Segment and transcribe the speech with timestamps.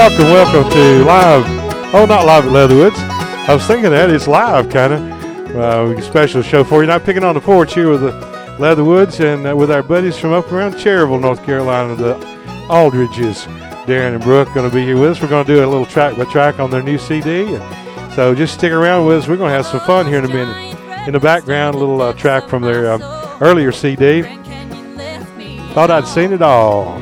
[0.00, 1.44] welcome, welcome to live.
[1.94, 2.96] Oh, not live at Leatherwoods.
[2.98, 5.54] I was thinking that it's live, kind of.
[5.54, 6.86] Uh, special show for you.
[6.86, 10.32] Not picking on the porch here with the Leatherwoods and uh, with our buddies from
[10.32, 12.14] up around Cherryville, North Carolina, the
[12.70, 13.44] Aldridges.
[13.84, 15.20] Darren and Brooke going to be here with us.
[15.20, 17.56] We're going to do a little track by track on their new CD.
[17.56, 19.28] And so just stick around with us.
[19.28, 20.78] We're going to have some fun here in a minute.
[21.08, 23.02] In the background, a little uh, track from their um,
[23.42, 24.22] earlier CD.
[25.74, 26.98] Thought I'd seen it all.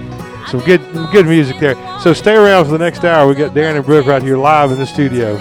[0.51, 0.81] Some good,
[1.13, 1.77] good music there.
[2.01, 3.29] So stay around for the next hour.
[3.29, 5.37] We got Darren and Brooke right here live in the studio.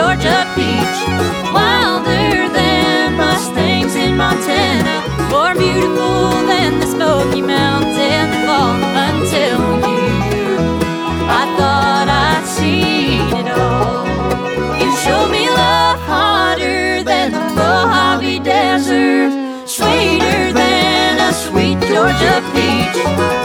[0.00, 1.00] Georgia peach,
[1.52, 7.59] wilder than Mustangs in Montana, more beautiful than the Smoky Mountains
[22.00, 22.96] Georgia peach,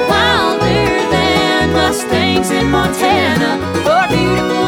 [0.07, 4.64] wilder than Mustangs in Montana, more beautiful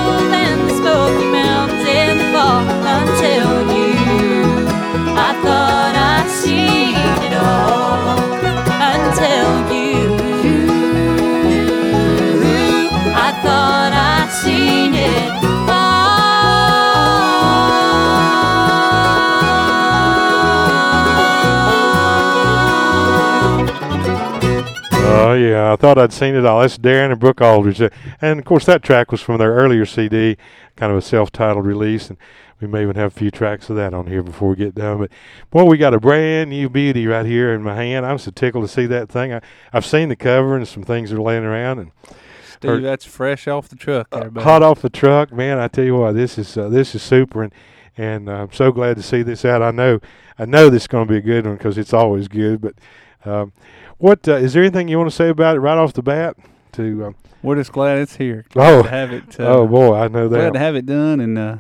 [25.66, 26.61] I thought I'd seen it all.
[26.61, 27.89] That's Darren and Brooke Aldridge, Uh,
[28.22, 30.38] and of course that track was from their earlier CD,
[30.75, 32.17] kind of a self-titled release, and
[32.59, 34.97] we may even have a few tracks of that on here before we get done.
[34.99, 35.11] But
[35.52, 38.05] boy, we got a brand new beauty right here in my hand.
[38.05, 39.33] I'm so tickled to see that thing.
[39.33, 39.41] I,
[39.72, 41.92] I've seen the cover and some things are laying around, and
[42.45, 44.42] Steve, Or- that's fresh off the truck buddy.
[44.42, 45.59] hot off the truck, man.
[45.59, 47.53] I tell you what, this is uh, this is super, and
[47.99, 49.61] and uh, I'm so glad to see this out.
[49.61, 49.99] I know
[50.39, 52.61] I know this is going to be a good one because it's always good.
[52.61, 52.73] But
[53.26, 53.53] um,
[53.97, 56.37] what uh, is there anything you want to say about it right off the bat?
[56.73, 58.45] To um, We're just glad it's here.
[58.49, 58.83] Glad Oh.
[58.83, 59.39] to have it.
[59.39, 60.37] Uh, oh boy, I know that.
[60.37, 61.58] glad to have it done and uh,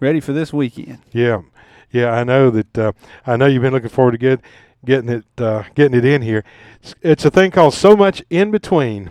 [0.00, 0.98] ready for this weekend.
[1.10, 1.42] Yeah,
[1.90, 2.78] yeah, I know that.
[2.78, 2.92] Uh,
[3.26, 4.40] I know you've been looking forward to get
[4.84, 6.44] getting it uh, getting it in here.
[6.82, 9.10] It's, it's a thing called so much in between.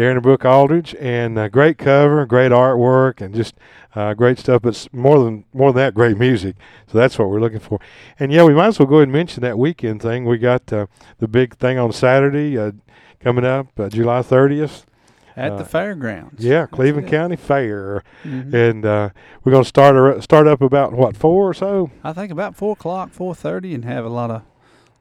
[0.00, 3.54] Darren and Brooke Aldridge, and uh, great cover, great artwork, and just
[3.94, 4.62] uh, great stuff.
[4.62, 6.56] But more than more than that, great music.
[6.86, 7.78] So that's what we're looking for.
[8.18, 10.24] And yeah, we might as well go ahead and mention that weekend thing.
[10.24, 10.86] We got uh,
[11.18, 12.72] the big thing on Saturday uh,
[13.20, 14.86] coming up, uh, July thirtieth.
[15.36, 16.44] At the fairgrounds.
[16.44, 17.10] Yeah, That's Cleveland it.
[17.10, 18.52] County Fair, Mhm.
[18.52, 19.10] and uh,
[19.44, 21.90] we're going to start ar- start up about what four or so.
[22.04, 24.42] I think about four o'clock, four thirty, and have a lot of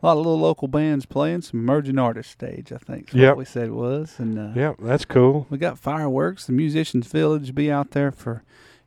[0.01, 1.41] a lot of little local bands playing.
[1.41, 3.11] Some emerging artist stage, I think.
[3.11, 5.47] What we said it was, and uh, Yeah, that's cool.
[5.49, 6.45] we got fireworks.
[6.45, 8.43] The musicians' village be out there for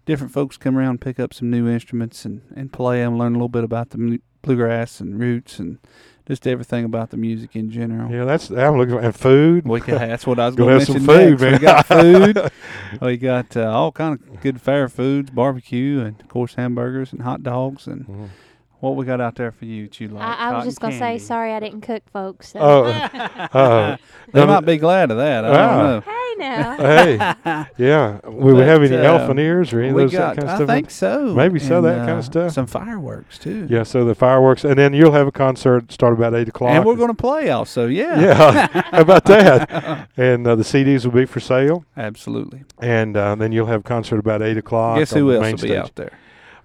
[0.06, 3.18] different folks come around, and pick up some new instruments, and and play them.
[3.18, 5.78] Learn a little bit about the bluegrass and roots, and
[6.26, 8.10] just everything about the music in general.
[8.10, 9.66] Yeah, that's I'm looking for and food.
[9.68, 11.42] We can, that's what I was going to have mention some food, next.
[11.42, 11.52] man.
[11.52, 12.52] We got food.
[13.02, 17.22] we got uh, all kind of good fair foods, barbecue, and of course hamburgers and
[17.22, 18.28] hot dogs, and Mhm.
[18.82, 20.22] What we got out there for you, you like?
[20.24, 21.18] I, I was Cotton just gonna candy.
[21.20, 22.48] say sorry I didn't cook, folks.
[22.48, 22.58] So.
[22.60, 23.96] Oh, uh,
[24.32, 25.44] They no, no- might be glad of that.
[25.44, 25.76] I Wow.
[25.76, 26.12] don't know.
[26.12, 26.76] hey now.
[27.44, 28.18] hey, yeah.
[28.24, 30.36] Will we But, have any uh, elephant ears or any of we those that got,
[30.36, 30.66] kind of I stuff?
[30.68, 31.34] think so.
[31.34, 32.52] Maybe so, And, that kinda uh, stuff.
[32.52, 33.66] Some fireworks too.
[33.70, 36.70] Yeah, so the fireworks, and then you'll have a concert start about eight o'clock.
[36.72, 37.86] and we're going to play also.
[37.86, 40.08] Yeah, Yeah, how about that?
[40.16, 42.64] And uh, the CDs will be for sale, absolutely.
[42.80, 44.98] and uh, then you'll have a concert about eight o'clock.
[44.98, 46.18] Guess on who the else main will be out there?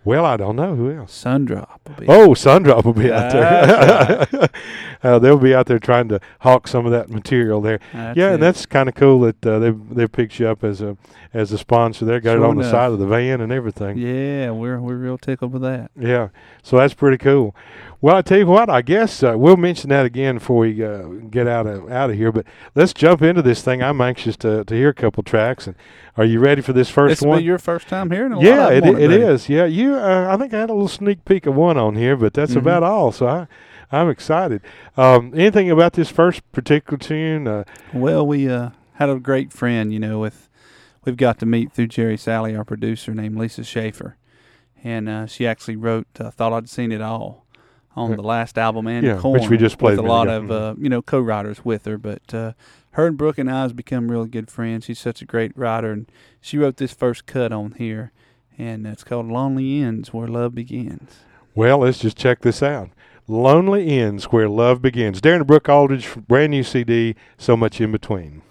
[0.07, 1.11] Well, I don't know who else.
[1.21, 2.07] Sundrop will be.
[2.07, 4.49] Oh, Sundrop will be out there.
[5.03, 7.81] uh, they'll be out there trying to hawk some of that material there.
[7.91, 8.33] That's yeah, it.
[8.35, 10.95] and that's kind of cool that uh, they they picked you up as a
[11.33, 12.05] as a sponsor.
[12.05, 13.97] There, got it Sure on the side of the van and everything.
[13.97, 15.91] yeah, we're we're real tickled with that.
[15.99, 16.29] Yeah,
[16.63, 17.53] so that's pretty cool.
[17.99, 21.01] Well, I tell you what, I guess uh, we'll mention that again before we uh,
[21.29, 22.31] get out of out of here.
[22.31, 23.83] But let's jump into this thing.
[23.83, 25.67] I'm anxious to to hear a couple tracks.
[25.67, 25.75] And
[26.17, 27.43] are you ready for this first This one?
[27.43, 29.53] your first time hearing a lot yeah, of it it buddy?
[29.53, 29.95] Yeah, you.
[29.95, 32.53] Uh, I think I had a little sneak peek of one on here, but that's
[32.53, 32.57] Mhm.
[32.57, 33.11] about all.
[33.11, 33.47] So I.
[33.89, 34.59] I'm excited.
[34.97, 37.47] Um, anything about this first particular tune?
[37.47, 40.49] Uh, Well, we uh, had a great friend, you know, with
[41.05, 44.17] we've got to meet through Jerry Salley, our producer, named Lisa Schaefer,
[44.83, 47.45] and uh, she actually wrote uh, "Thought I'd Seen It All"
[47.95, 50.51] on the last album and Yeah, Corn, which we just played with a lot of
[50.51, 51.97] uh, you know co-writers with her.
[51.97, 52.51] But uh,
[52.97, 54.85] her and Brooke and I has become really good friends.
[54.85, 56.11] She's such a great writer, and
[56.41, 58.11] she wrote this first cut on here,
[58.57, 61.17] and it's called "Lonely Ends Where Love Begins."
[61.53, 62.89] Well, let's just check this out.
[63.27, 65.21] Lonely Ends Where Love Begins.
[65.21, 68.41] Darren Brooke Aldridge, brand new CD, So Much in Between.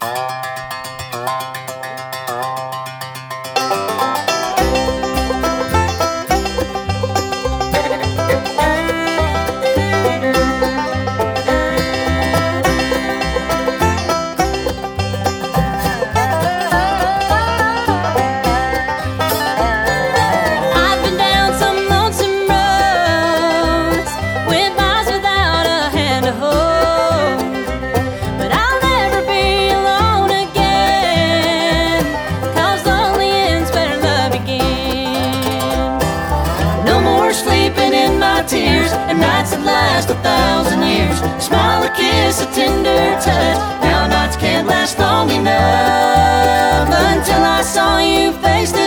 [39.97, 41.19] Last a thousand years.
[41.23, 43.59] A Smile, a kiss, a tender touch.
[43.81, 48.86] Now nights can't last long enough until I saw you face to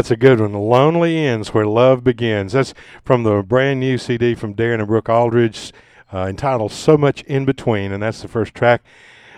[0.00, 0.54] that's a good one.
[0.54, 2.54] Lonely Ends Where Love Begins.
[2.54, 2.72] That's
[3.04, 5.72] from the brand new CD from Darren and Brooke Aldridge
[6.10, 8.82] uh, entitled So Much In Between, and that's the first track.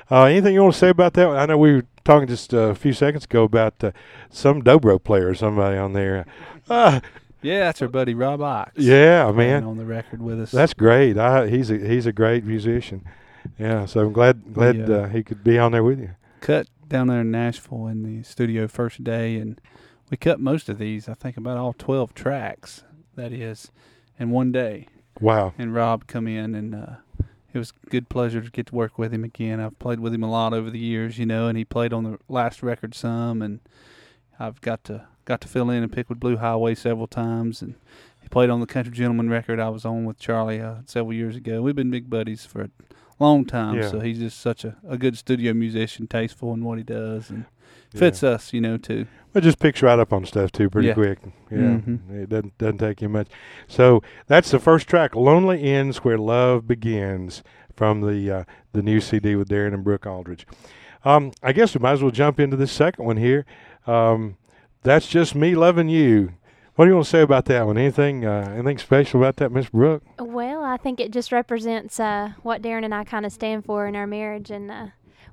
[0.08, 1.26] Uh, anything you want to say about that?
[1.26, 3.90] I know we were talking just a few seconds ago about uh,
[4.30, 6.26] some dobro player or somebody on there.
[6.70, 7.00] Uh,
[7.42, 8.70] Yeah, that's our buddy Rob Ickes.
[8.76, 9.64] yeah, man.
[9.64, 10.52] on the record with us.
[10.52, 11.18] That's great.
[11.18, 13.04] I, he's a he's a great musician.
[13.58, 14.94] Yeah, so I'm glad glad Yeah.
[14.94, 16.10] uh, he could be on there with you.
[16.40, 19.60] cut down there in Nashville in the studio first day, and
[20.12, 21.08] we cut most of these.
[21.08, 22.84] I think about all twelve tracks.
[23.16, 23.72] That is,
[24.18, 24.86] in one day.
[25.20, 25.54] Wow.
[25.58, 26.96] And Rob come in, and uh,
[27.52, 29.58] it was a good pleasure to get to work with him again.
[29.58, 32.04] I've played with him a lot over the years, you know, and he played on
[32.04, 33.60] the last record some, and
[34.38, 37.74] I've got to got to fill in and pick with Blue Highway several times, and
[38.20, 41.36] he played on the Country Gentleman record I was on with Charlie uh, several years
[41.36, 41.62] ago.
[41.62, 42.70] We've been big buddies for a
[43.18, 43.90] long time, Yeah.
[43.90, 47.46] so he's just such a, a good studio musician, tasteful in what he does, and
[47.94, 49.06] fits us, you know, too.
[49.34, 50.94] It just picks right up on stuff too, pretty Yeah.
[50.94, 51.18] quick.
[51.50, 52.10] Yeah, Mhm.
[52.22, 53.28] it doesn't doesn't take you much.
[53.66, 57.42] So that's the first track, "Lonely Ends Where Love Begins,"
[57.74, 60.46] from the uh, the new CD with Darren and Brooke Aldridge.
[61.04, 63.44] Um, I guess we might as well jump into this second one here.
[63.86, 64.36] Um,
[64.82, 66.32] that's just me loving you.
[66.74, 67.76] What do you want to say about that one?
[67.76, 70.02] Anything uh, anything special about that, Miss Brooke?
[70.18, 73.86] Well, I think it just represents uh, what Darren and I kind of stand for
[73.86, 74.86] in our marriage and uh,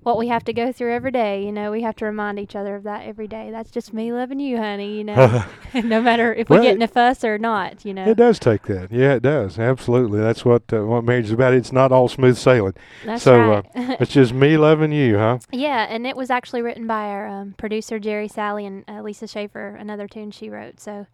[0.03, 1.44] what we have to go through every day.
[1.44, 3.51] You know, we have to remind each other of that every day.
[3.51, 4.98] That's just me loving you, honey.
[4.98, 7.84] You know, no matter if Well, we get in a fuss or not.
[7.86, 8.91] You know, It does take that.
[8.91, 9.60] Yeah, it does.
[9.60, 10.20] Absolutely.
[10.20, 11.53] That's what uh, what marriage is about.
[11.53, 12.74] It's not all smooth sailing.
[13.06, 13.65] that's so, right.
[13.75, 15.39] uh, It's just me loving you, huh?
[15.51, 19.27] yeah, and it was actually written by our um, producer Jerry Salley and uh, Lisa
[19.27, 19.75] Schaefer.
[19.75, 20.79] Another tune she wrote.
[20.79, 21.08] So.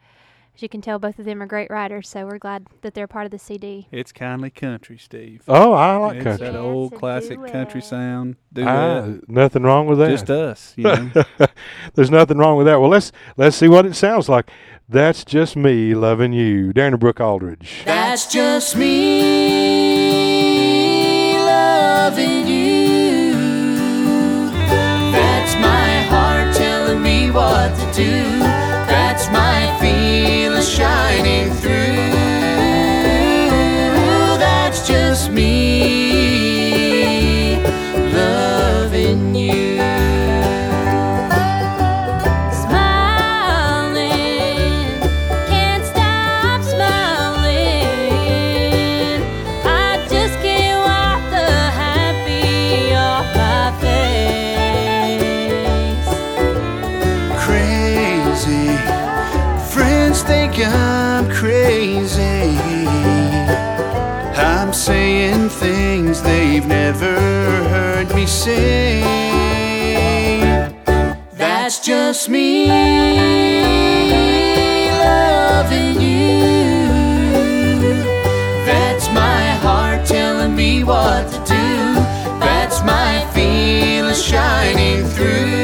[0.55, 3.07] As you can tell, both of them are great writers, so we're glad that they're
[3.07, 3.89] part of the CD.
[3.91, 5.41] It's kindly country, Steve.
[5.49, 6.47] Oh, I like it's country.
[6.47, 8.37] that old a classic country sound.
[8.53, 9.27] Do that.
[9.27, 10.11] nothing wrong with that.
[10.11, 11.11] Just us, you know.
[11.95, 12.79] There's nothing wrong with that.
[12.79, 14.49] Well, let's let's see what it sounds like.
[14.87, 17.81] That's just me loving you, Darren Brooke Aldridge.
[17.83, 18.93] That's just me
[21.37, 23.33] loving you.
[25.11, 28.54] That's my heart telling me what to do.
[66.85, 67.15] Never
[67.73, 69.01] heard me say.
[71.33, 72.67] That's just me
[75.07, 76.85] loving you.
[78.69, 81.95] That's my heart telling me what to do.
[82.45, 85.54] That's my feelings shining through.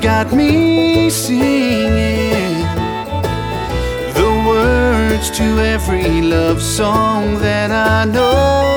[0.00, 2.58] Got me singing
[4.14, 8.75] the words to every love song that I know.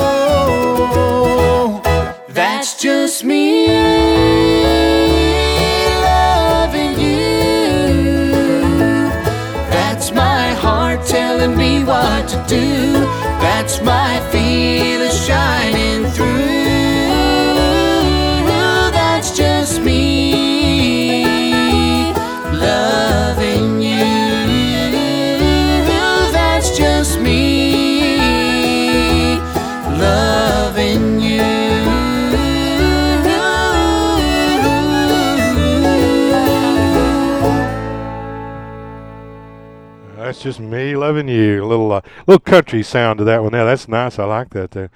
[40.40, 41.62] That's just me loving you.
[41.62, 43.52] A little uh, little country sound to that one.
[43.52, 44.18] Now that's nice.
[44.18, 44.90] I like that there,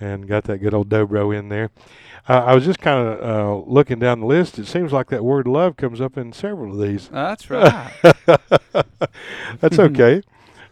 [0.00, 1.68] and got that good old dobro in there.
[2.26, 4.58] Uh, I was just kind of uh, looking down the list.
[4.58, 7.08] It seems like that word love comes up in several of these.
[7.08, 7.92] That's right.
[9.60, 10.22] That's okay.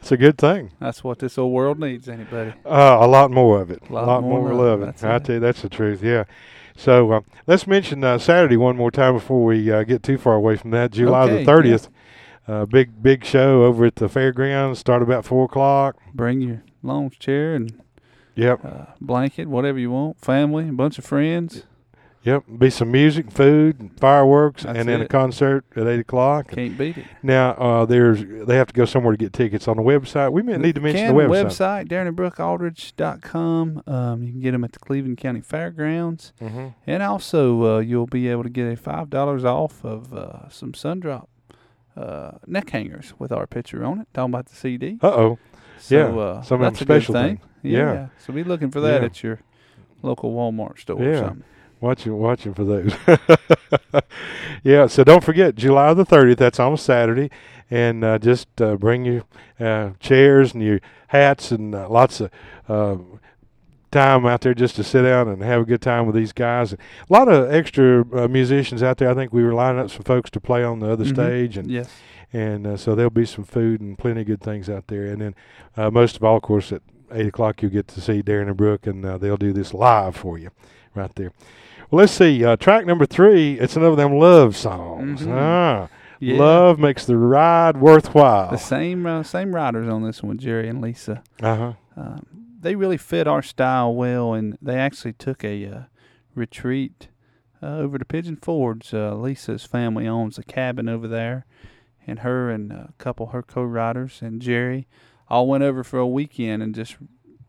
[0.00, 0.70] It's a good thing.
[0.80, 2.54] That's what this old world needs, anybody.
[2.64, 3.82] Uh, a lot more of it.
[3.90, 5.04] A Lot lot, more more, love, love.
[5.04, 5.24] I it.
[5.26, 6.02] tell you, that's the truth.
[6.02, 6.24] Yeah.
[6.78, 10.32] So uh, let's mention uh, Saturday one more time before we uh, get too far
[10.34, 10.92] away from that.
[10.92, 11.88] July Okay, the thirtieth.
[12.46, 14.78] Uh, big big show over at the fairgrounds.
[14.78, 15.96] Start about four o'clock.
[16.12, 17.80] Bring your lounge chair and
[18.36, 18.64] Yep.
[18.64, 20.20] uh, blanket, whatever you want.
[20.20, 21.64] Family, a bunch of friends.
[22.24, 22.44] Yep.
[22.58, 26.48] Be some music, food, fireworks, That's and then a concert at eight o'clock.
[26.48, 27.04] Can't beat it.
[27.22, 30.32] Now uh, there's they have to go somewhere to get tickets on the website.
[30.32, 31.86] We may need to mention Can, the website.
[31.86, 33.82] website, DarrenandBrookeAldridge.com.
[33.86, 36.32] Um, you can get them at the Cleveland County Fairgrounds.
[36.40, 36.68] Mm-hmm.
[36.86, 41.26] And also, uh, you'll be able to get a $5 off of uh, some Sundrop
[41.96, 44.08] uh, neck hangers with our picture on it.
[44.14, 44.98] Talking about the CD.
[45.02, 45.38] Uh oh.
[45.78, 47.36] So, yeah, uh, some that's a good special thing.
[47.36, 47.48] things.
[47.62, 47.92] Yeah.
[47.92, 48.06] Yeah.
[48.18, 49.06] So be looking for that Yeah.
[49.06, 49.40] at your
[50.02, 51.20] local Walmart store or Yeah.
[51.20, 51.44] something.
[51.80, 52.94] Watching, watching for those.
[54.62, 54.86] yeah.
[54.86, 56.38] So don't forget July the thirtieth.
[56.38, 57.30] That's on a Saturday,
[57.70, 59.24] and uh, just uh, bring your
[59.60, 62.30] uh, chairs and your hats and uh, lots of
[62.68, 62.96] uh,
[63.94, 66.72] time out there just to sit down and have a good time with these guys.
[66.74, 66.76] A
[67.08, 69.08] lot of extra uh, musicians out there.
[69.08, 71.14] I think we were lining up some folks to play on the other Mhm.
[71.14, 71.90] stage, and Yes.
[72.32, 75.04] and uh, so there'll be some food and plenty of good things out there.
[75.04, 75.34] And then
[75.76, 76.82] uh, most of all, of course, at
[77.12, 80.16] eight o'clock you'll get to see Darren and Brooke, and uh, they'll do this live
[80.16, 80.50] for you
[80.94, 81.32] right there.
[81.90, 82.44] Well, let's see.
[82.44, 83.54] Uh, track number three.
[83.60, 85.22] It's another of them love songs.
[85.24, 85.32] Mhm.
[85.32, 86.38] Ah, Yeah.
[86.38, 88.50] love makes the ride worthwhile.
[88.50, 91.22] The same uh, same writers on this one, Jerry and Lisa.
[91.42, 91.72] Uh huh.
[91.96, 92.26] Um,
[92.64, 95.80] they really fit our style well, and they actually took a uh,
[96.34, 97.08] retreat
[97.62, 98.92] uh, over to Pigeon Forge.
[98.92, 101.46] Uh, Lisa's family owns a cabin over there,
[102.06, 104.86] and her and a couple of her co-writers and Jerry
[105.28, 106.96] all went over for a weekend and just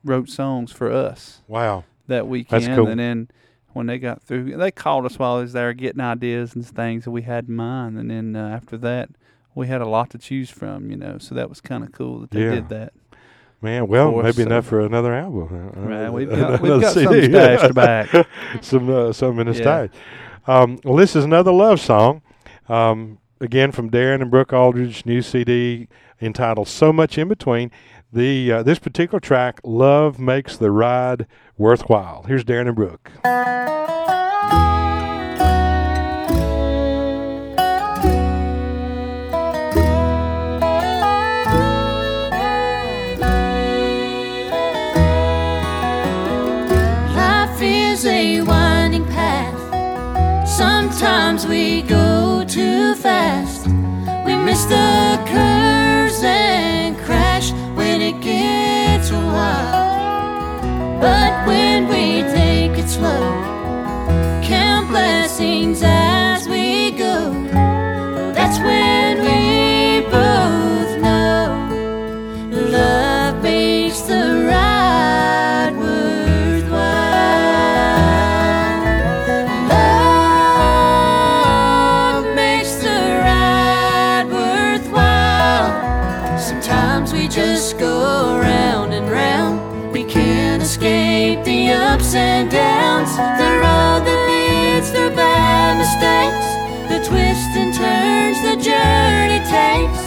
[0.03, 1.83] wrote songs for us Wow.
[2.07, 2.75] that weekend.
[2.75, 2.87] cool.
[2.87, 3.27] And then
[3.73, 7.03] when they got through, they called us while I was there getting ideas and things
[7.03, 7.97] that we had in mind.
[7.97, 9.09] And then uh, after that,
[9.53, 11.17] we had a lot to choose from, you know.
[11.17, 12.51] So that was kind of cool that they Yeah.
[12.51, 12.93] did that.
[13.65, 15.71] Man, well, course, maybe so- enough for another album.
[15.75, 18.27] uh, Right, uh, we've got- we've got some stashed back.
[18.61, 19.61] some uh, some in the Yeah.
[19.61, 19.89] stash.
[20.47, 22.21] Um, well, this is another love song.
[22.69, 25.87] Um, again from Darren and Brooke Aldridge, new CD
[26.21, 27.71] entitled "So Much in Between."
[28.13, 33.11] The uh, this particular track, "Love Makes the Ride Worthwhile." Here's Darren and Brooke.
[50.97, 53.67] Sometimes we go too fast.
[54.25, 60.61] We miss the curves and crash when it gets wild.
[61.01, 63.27] But when we take it slow,
[64.41, 65.83] count blessings
[93.15, 93.21] The
[93.63, 96.47] road that leads through bad mistakes.
[96.91, 100.01] The twists and turns the journey takes.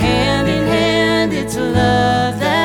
[0.00, 2.55] Hand in hand, it's love that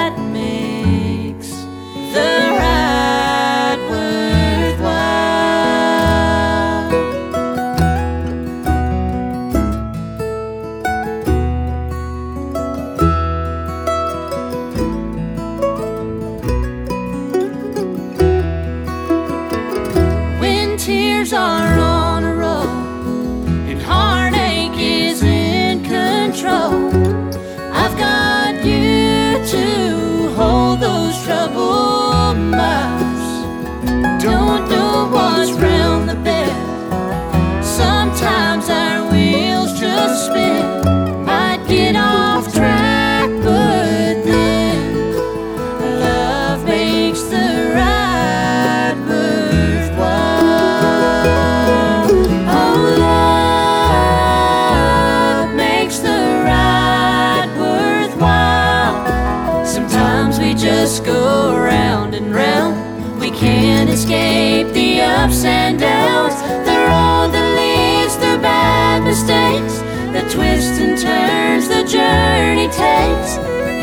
[65.31, 66.35] ups and downs,
[66.67, 69.79] the road that leads, through bad mistakes,
[70.11, 73.38] the twists and turns the journey takes.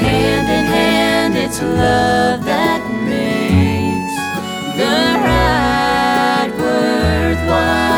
[0.05, 4.16] Hand in hand, it's love that makes
[4.77, 7.88] the ride worthwhile.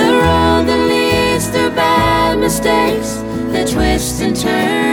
[0.00, 3.16] The road that leads, through bad mistakes,
[3.52, 4.87] the twists and turns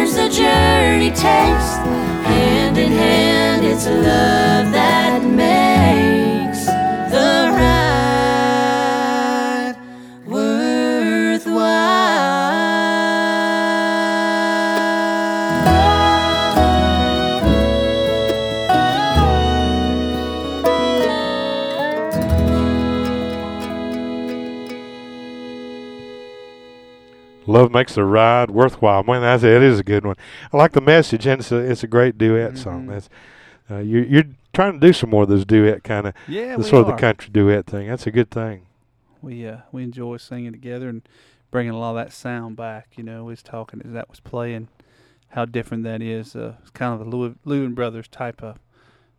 [0.95, 1.75] journey takes.
[2.25, 6.34] Hand in hand, it's a love that makes
[27.55, 29.03] Love makes the ride worthwhile.
[29.03, 30.15] Man, that's it is a good one.
[30.51, 32.85] I like the message, and it's a it's a great duet song.
[32.85, 32.89] Mhm.
[32.89, 33.09] That's
[33.71, 36.63] uh, you you're trying to do some more of those duet kind of Yeah, the
[36.63, 37.87] sort of the country duet thing.
[37.87, 38.63] That's a good thing.
[39.21, 41.01] we uh, we enjoy singing together and
[41.51, 42.89] bringing a lot of that sound back.
[42.97, 44.67] You know, we was talking as that was playing,
[45.29, 46.35] how different that is.
[46.35, 48.57] Uh, it's kind of a Lew- Louvin Brothers type of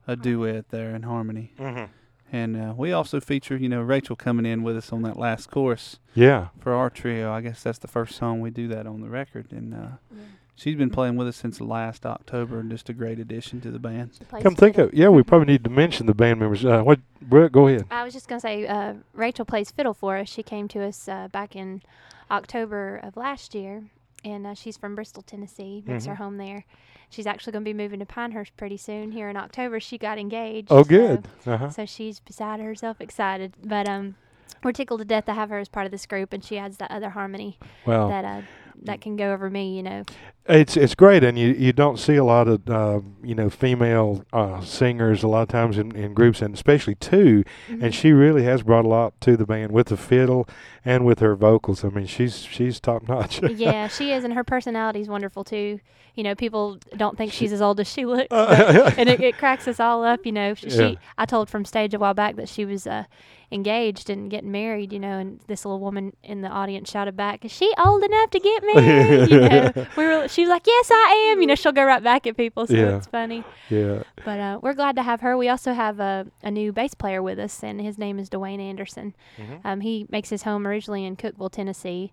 [0.07, 1.53] a duet there in harmony.
[1.59, 1.85] Mm-hmm.
[2.33, 5.51] And uh, we also feature, you know, Rachel coming in with us on that last
[5.51, 5.99] course.
[6.15, 6.49] Yeah.
[6.59, 7.33] for our trio.
[7.33, 10.17] I guess that's the first song we do that on the record, and uh,
[10.57, 13.79] she's been playing with us since last October, and just a great addition to the
[13.79, 14.19] band.
[14.43, 14.89] Come think fiddle.
[14.89, 16.65] of yeah, we probably need to mention the band members.
[16.65, 17.01] Uh, what?
[17.21, 17.85] Brett, go ahead.
[17.91, 20.29] I was just gonna say, uh, Rachel plays fiddle for us.
[20.29, 21.83] She came to us uh, back in
[22.31, 23.85] October of last year,
[24.27, 25.83] and uh, she's from Bristol, Tennessee.
[25.87, 26.19] Makes her Mhm.
[26.19, 26.65] home there.
[27.09, 29.12] She's actually gonna be moving to Pinehurst pretty soon.
[29.12, 30.69] Here in October, she got engaged.
[30.71, 31.29] Oh, so- good.
[31.47, 31.71] Uh-huh.
[31.71, 33.55] So she's beside herself, excited.
[33.65, 34.17] But um,
[34.65, 36.79] we're tickled to death to have her as part of this group, and she adds
[36.79, 38.43] that other harmony Well, that uh,
[38.85, 39.77] that can go over me.
[39.77, 40.05] You know.
[40.49, 44.25] It's it's great, and you you don't see a lot of uh, you know female
[44.33, 47.83] uh, singers a lot of times in, in groups, and especially 2 Mhm.
[47.83, 50.49] And she really has brought a lot to the band with the fiddle
[50.85, 51.85] and with her vocals.
[51.85, 53.43] I mean, she's she's top notch.
[53.51, 55.81] yeah, she is, and her personality is wonderful too.
[56.15, 59.09] You know, people don't think She- she's as old as she looks, but- Uh, and
[59.09, 60.25] it, it cracks us all up.
[60.25, 60.77] You know, she, Yeah.
[60.77, 63.05] she I told from stage a while back that she was uh,
[63.53, 64.93] engaged and getting married.
[64.93, 68.31] You know, and this little woman in the audience shouted back, "Is she old enough
[68.31, 70.29] to get married?" you know, we were.
[70.29, 72.75] She was like, "Yes, I am." You know, she'll go right back at people, so
[72.75, 72.97] Yeah.
[72.97, 73.45] it's funny.
[73.71, 74.03] yeah.
[74.25, 75.37] But uh, we're glad to have her.
[75.37, 78.61] We also have a, a new bass player with us, and his name is Dwayne
[78.61, 79.15] Anderson.
[79.39, 79.61] Mhm.
[79.65, 82.13] Um, he makes his home originally in Cookeville, Tennessee,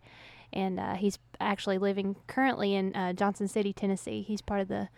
[0.52, 4.22] and uh, he's actually living currently in uh, Johnson City, Tennessee.
[4.22, 4.89] He's part of the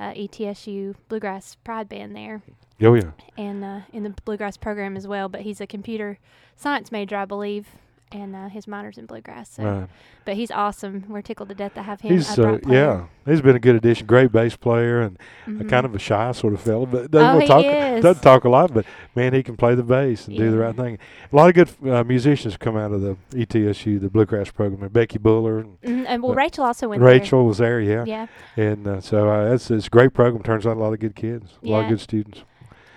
[0.00, 2.42] uh, ETSU Bluegrass Pride Band there,
[2.82, 3.10] Oh yeah.
[3.38, 5.28] and uh, in the bluegrass program as well.
[5.28, 6.18] But he's a computer
[6.56, 7.68] science major, I believe,
[8.12, 9.50] and uh, his minor's in bluegrass.
[9.50, 9.62] So.
[9.62, 9.88] Right.
[10.24, 11.04] But he's awesome.
[11.08, 12.12] We're tickled to death to have him.
[12.12, 13.06] He's uh, yeah.
[13.26, 14.06] He's been a good addition.
[14.06, 15.68] Great bass player and a Mhm.
[15.68, 18.02] kind of a shy sort of fellow, but doesn't oh, talk is.
[18.02, 20.74] doesn't talk a lot, but man, he can play the bass and do the right
[20.74, 20.98] thing.
[21.32, 24.82] A lot of good uh, musicians come out of the ETSU, the bluegrass program.
[24.82, 28.04] And Becky Buller and Mhm, And well, but Rachel also went Rachel was there, yeah.
[28.06, 28.26] Yeah.
[28.56, 30.42] And uh, so uh, it's it's a great program.
[30.42, 32.42] Turns out a lot of good kids, a lot of good students.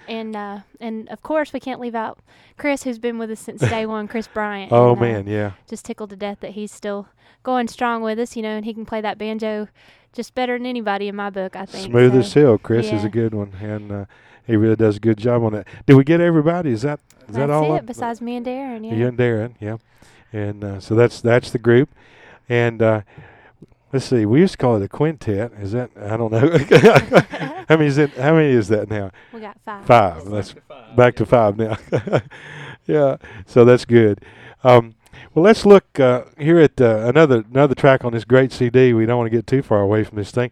[0.07, 2.19] And uh, and of course we can't leave out
[2.57, 4.07] Chris, who's been with us since day one.
[4.07, 4.71] Chris Bryant.
[4.71, 5.51] Oh and, uh, man, yeah.
[5.67, 7.07] just tickled to death that he's still
[7.43, 9.67] going strong with us, you know, and he can play that banjo
[10.13, 11.55] just better than anybody in my book.
[11.55, 11.91] I think.
[11.91, 12.19] Smooth so.
[12.19, 12.63] as silk.
[12.63, 14.05] Chris is a good one, and uh,
[14.45, 15.67] he really does a good job on that.
[15.85, 16.71] Did we get everybody?
[16.71, 17.75] Is that is That's that all?
[17.75, 17.79] it.
[17.79, 17.85] up?
[17.85, 18.95] Besides me and Darren, yeah.
[18.95, 19.77] You and Darren, yeah.
[20.31, 21.89] And uh, so that's that's the group.
[22.49, 23.01] And uh,
[23.91, 25.53] let's see, we used to call it a quintet.
[25.59, 27.49] Is that I don't know.
[27.67, 28.11] how many is it?
[28.11, 29.11] How many is that now?
[29.31, 29.85] we got five.
[29.85, 30.25] Five.
[30.25, 30.55] That's
[30.95, 31.77] back to five now.
[32.85, 33.17] yeah.
[33.45, 34.23] So that's good.
[34.63, 34.95] Um,
[35.33, 38.93] well, let's look uh, here at uh, another another track on this great CD.
[38.93, 40.51] We don't want to get too far away from this thing,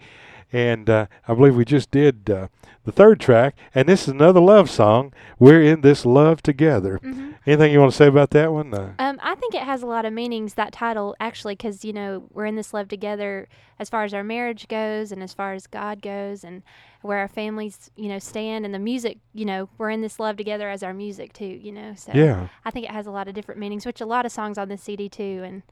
[0.51, 2.47] and uh, I believe we just did uh,
[2.83, 5.13] the third track, and this is another love song.
[5.39, 6.97] We're in this love together.
[7.01, 8.71] hmm Anything you want to say about that one?
[8.71, 11.91] Uh, Um, I think it has a lot of meanings that title actually, because you
[11.91, 13.47] know we're in this love together
[13.79, 16.61] as far as our marriage goes, and as far as God goes, and
[17.01, 20.37] where our families, you know, stand, and the music, you know, we're in this love
[20.37, 21.95] together as our music too, you know.
[21.95, 22.47] So yeah.
[22.63, 24.69] I think it has a lot of different meanings, which a lot of songs on
[24.69, 25.63] this CD too, and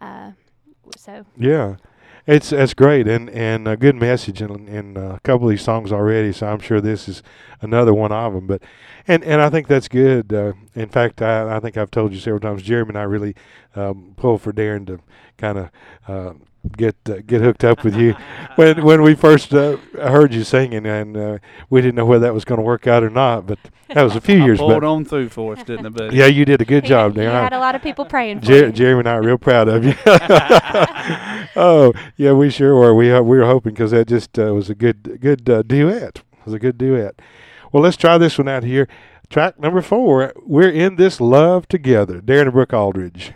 [0.00, 0.30] uh,
[0.96, 1.74] so Yeah,
[2.26, 5.92] it's it's great and and a good message in in a couple of these songs
[5.92, 6.32] already.
[6.32, 7.22] So I'm sure this is
[7.60, 8.46] another one of them.
[8.46, 8.62] But
[9.06, 10.32] and and I think that's good.
[10.32, 12.62] Uh, in fact, I I think I've told you several times.
[12.62, 13.34] Jeremy and I really
[13.74, 15.00] um, pull for Darren to
[15.38, 15.70] kind of.
[16.06, 16.34] Uh,
[16.76, 18.12] Get uh, get hooked up with you
[18.56, 21.38] when when we first uh, heard you singing and uh,
[21.70, 24.14] we didn't know whether that was going to work out or not but that was
[24.14, 24.82] a few I years pulled back.
[24.82, 26.16] on through for us, didn't I, buddy?
[26.18, 28.40] Yeah, you did a good He- job, You I- had a lot of people praying
[28.40, 28.72] for Jer- you.
[28.72, 29.94] Jeremy and I are real proud of you.
[31.56, 32.94] oh, yeah, we sure were.
[32.94, 36.16] We uh, we were hoping because that just uh, was a good good uh, duet.
[36.18, 37.20] It was a good duet.
[37.72, 38.86] Well, let's try this one out here.
[39.30, 40.32] Track number four.
[40.44, 42.20] We're in this love together.
[42.20, 43.32] Darren and Brooke Aldridge.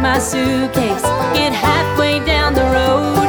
[0.00, 1.02] My suitcase,
[1.36, 3.28] get halfway down the road,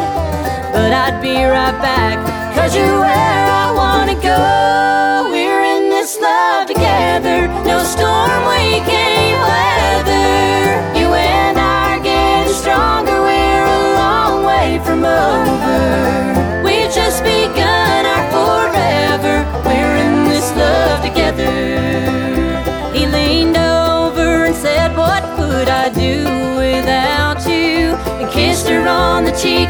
[0.71, 2.15] but I'd be right back,
[2.55, 5.29] cause you're where I wanna go.
[5.31, 10.99] We're in this love together, no storm we can't weather.
[10.99, 16.63] You and I are getting stronger, we're a long way from over.
[16.63, 21.70] We've just begun our forever, we're in this love together.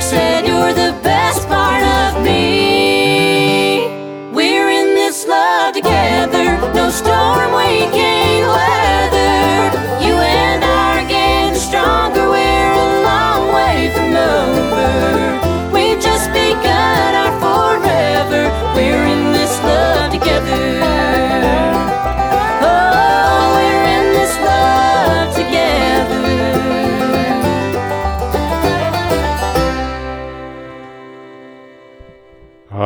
[0.02, 1.01] Said, You're the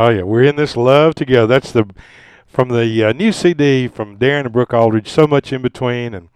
[0.05, 1.47] Oh yeah, we're in this love together.
[1.47, 1.89] That's the
[2.47, 5.09] from the uh, new CD from Darren and Brooke Aldridge.
[5.09, 6.29] So much in between, and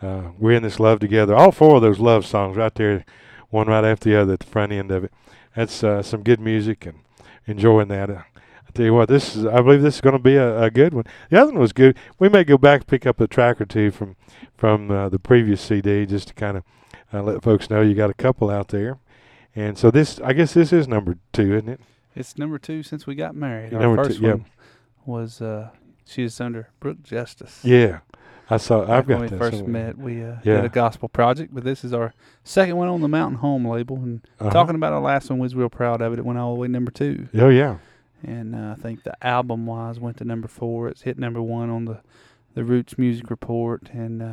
[0.00, 1.34] uh, we're in this love together.
[1.34, 3.04] All four of those love songs right there,
[3.50, 5.12] one right after the other at the front end of it.
[5.56, 7.00] That's uh, some good music and
[7.48, 8.10] enjoying that.
[8.10, 8.22] Uh,
[8.68, 10.70] I tell you what, this is I believe this is going to be a, a
[10.70, 11.06] good one.
[11.28, 11.96] The other one was good.
[12.20, 14.14] We may go back and pick up a track or two from
[14.56, 16.64] from uh, the previous CD just to kind of
[17.12, 19.00] uh, let folks know you got a couple out there.
[19.56, 21.80] And so this, I guess this is number two, isn't it?
[22.16, 23.72] It's number two since we got married.
[23.74, 24.30] Our Number two, first yeah.
[24.30, 24.44] one
[25.04, 25.70] was uh,
[26.06, 27.60] she was under Brooke Justice.
[27.62, 27.98] Yeah,
[28.48, 28.82] I saw.
[28.82, 29.86] I've got when we first somewhere.
[29.88, 30.56] met, we uh, Yeah.
[30.56, 33.96] did a gospel project, but this is our second one on the Mountain Home label.
[33.96, 34.50] And Uh-huh.
[34.50, 36.18] talking about our last one, we was real proud of it.
[36.18, 37.76] It went all the way number two, Oh yeah,
[38.24, 40.88] and uh, I think the album wise went to number four.
[40.88, 42.00] It's hit number one on the
[42.54, 44.26] the Roots Music Report and uh,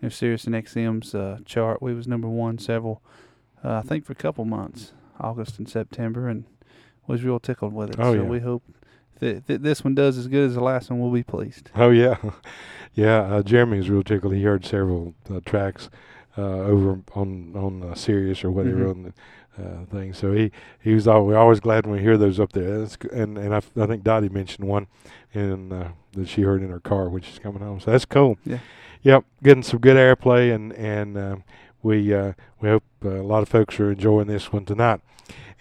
[0.00, 1.80] you know Sirius and XM's uh, chart.
[1.80, 3.00] We was number one several,
[3.62, 6.44] uh, I think, for a couple months, August and September, and
[7.06, 7.96] was real tickled with it.
[7.98, 8.28] Oh, so yeah.
[8.28, 8.62] we hope
[9.20, 11.00] that, that this one does as good as the last one.
[11.00, 11.70] We'll be pleased.
[11.74, 12.16] oh yeah,
[12.94, 13.18] yeah.
[13.22, 14.34] Uh, Jeremy was real tickled.
[14.34, 15.88] He heard several uh, tracks
[16.36, 18.90] uh, over on on uh, Sirius or whatever Mhm.
[18.90, 19.12] on the
[19.64, 20.12] uh, thing.
[20.14, 22.80] So he he was all, we're always glad when we hear those up there.
[22.80, 24.86] That's, and and I, I think Dottie mentioned one
[25.32, 27.80] in uh, that she heard in her car when she's coming home.
[27.80, 28.38] So that's cool.
[28.44, 28.58] Yeah.
[29.02, 31.44] Yep, getting some good airplay and and um,
[31.82, 35.00] we uh, we hope uh, a lot of folks are enjoying this one tonight.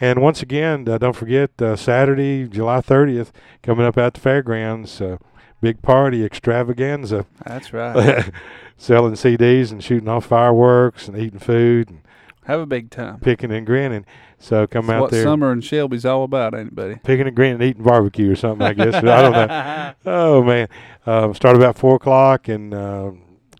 [0.02, 5.00] And once again, uh, don't forget uh, Saturday, July 30th, coming up at the fairgrounds,
[5.00, 5.18] uh,
[5.62, 8.30] big party extravaganza, That's right.
[8.78, 12.02] selling CDs and shooting off fireworks and eating food and
[12.46, 13.20] Have a big time.
[13.20, 14.06] picking and grinning.
[14.40, 16.96] So come out what there, summer in Shelby's all about, anybody?
[17.04, 18.66] picking and grinning, eating barbecue or something.
[18.68, 19.94] I guess I don't know.
[20.06, 20.68] Oh man,
[21.06, 23.12] uh, start about four o'clock, and uh,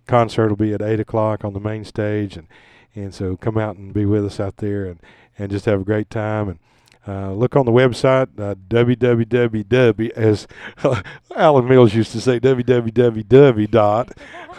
[0.08, 2.48] concert will be at eight o'clock on the main stage, and
[2.96, 5.00] and so come out and be with us out there, and
[5.38, 6.50] and just have a great time.
[6.50, 6.60] And
[7.06, 10.48] uh, look on the website uh, www as
[11.36, 14.08] Alan Mills used to say www dot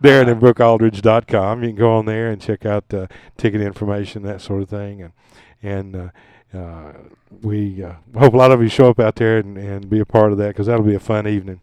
[0.00, 1.62] Darren and BrookeAldridge.com.
[1.62, 5.02] You can go on there and check out uh, ticket information, that sort of thing,
[5.02, 5.12] and
[5.62, 6.92] and uh, uh,
[7.42, 10.06] we uh, hope a lot of you show up out there and, and be a
[10.06, 11.60] part of that because that'll be a fun evening.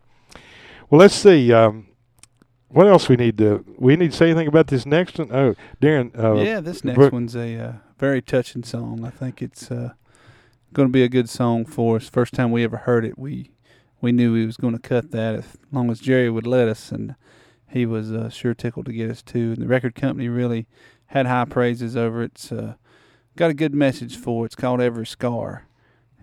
[0.90, 1.52] Well, let's see.
[1.52, 1.88] Um,
[2.74, 3.64] what else we need to?
[3.78, 5.32] We need to say anything about this next one?
[5.32, 6.18] Oh, Darren.
[6.18, 9.06] Uh, yeah, this next Brooke- one's a uh, very touching song.
[9.06, 9.94] I think it's uh,
[10.74, 12.10] going to be a good song for us.
[12.10, 13.52] First time we ever heard it, we
[14.02, 16.92] we knew he was going to cut that as long as Jerry would let us,
[16.92, 17.16] and
[17.70, 19.54] he was uh, sure tickled to get us to.
[19.54, 20.68] And the record company really
[21.08, 22.32] had high praises over it.
[22.36, 22.74] It's uh,
[23.36, 24.48] got a good message for it.
[24.48, 25.68] It's called Every Scar,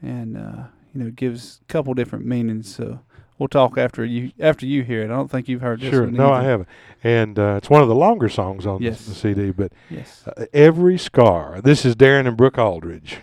[0.02, 2.74] and uh, you know it gives a couple different meanings.
[2.74, 3.00] So
[3.40, 5.06] we'll talk after you after you hear it.
[5.06, 6.04] I don't think you've heard this sure.
[6.04, 6.14] one.
[6.14, 6.68] No, I haven't.
[7.02, 9.02] And uh, it's one of the longer songs on Yes.
[9.02, 9.50] the, the CD.
[9.50, 10.22] But Yes.
[10.28, 11.60] uh, every scar.
[11.60, 13.18] This is Darren and Brooke Aldridge.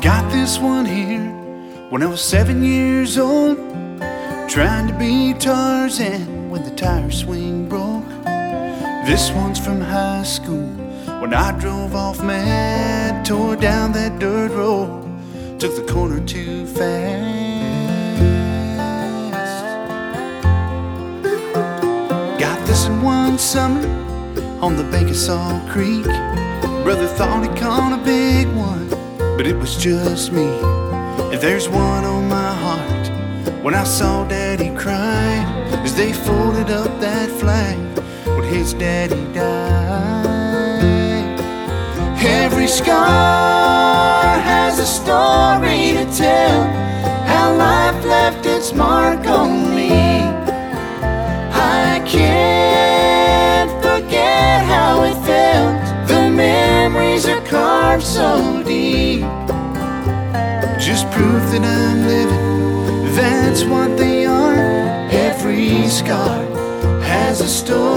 [0.00, 1.30] Got this one here
[1.88, 3.56] when I was seven years old.
[4.48, 8.06] Trying to be Tarzan when the tire swing broke.
[9.06, 10.68] This one's from high school
[11.20, 15.02] when I drove off mad, tore down that dirt road,
[15.58, 17.34] took the corner too fast.
[22.38, 23.86] Got this in one summer
[24.60, 26.04] on the bank of Creek.
[26.84, 28.88] Brother thought he caught a big one,
[29.36, 30.48] but it was just me.
[31.32, 33.08] If there's one on my heart,
[33.64, 35.36] when I saw Daddy cry
[35.84, 37.78] as they folded up that flag
[38.26, 40.03] when his daddy died.
[42.64, 46.64] Every scar has a story to tell,
[47.26, 49.90] how life left its mark on me.
[51.52, 56.08] I can't forget how it felt.
[56.08, 59.20] The memories are carved so deep.
[60.80, 64.54] Just proof that I'm living, that's what they are.
[65.10, 66.40] Every scar
[67.02, 67.93] has a story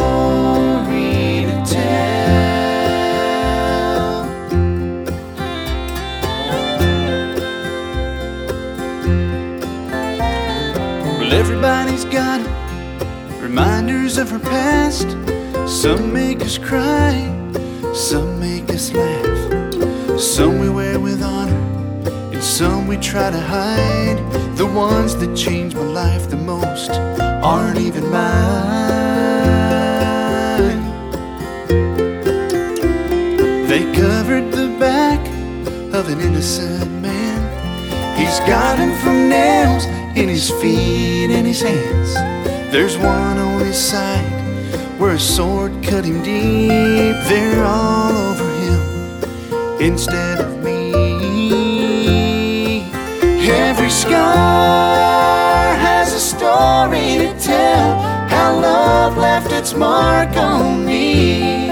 [11.38, 12.48] everybody's got 'em.
[13.40, 15.08] reminders of her past.
[15.68, 17.14] Some make us cry,
[17.94, 19.40] some make us laugh.
[20.20, 21.62] Some we wear with honor,
[22.34, 24.20] and some we try to hide.
[24.56, 26.92] The ones that changed my life the most
[27.52, 28.98] aren't even mine.
[33.72, 35.22] They covered the back
[35.98, 37.40] of an innocent man.
[38.18, 38.40] He's
[39.04, 39.86] from nails
[40.18, 42.16] in his feet and his hands.
[42.72, 44.26] There's one on his side
[45.00, 47.16] where a sword cut him deep.
[47.30, 48.82] They're all over him
[49.80, 50.92] instead of me.
[53.48, 58.00] Every scar has a story to tell.
[58.28, 61.70] How love left its mark on me.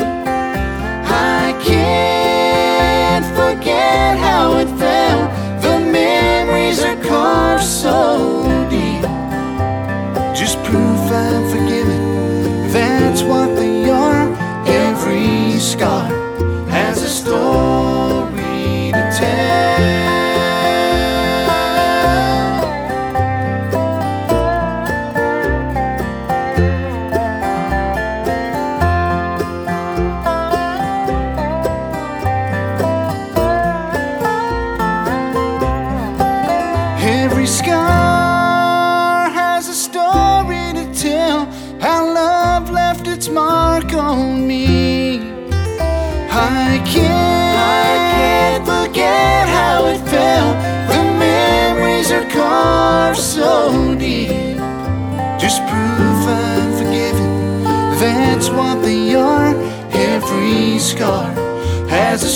[15.78, 16.15] Every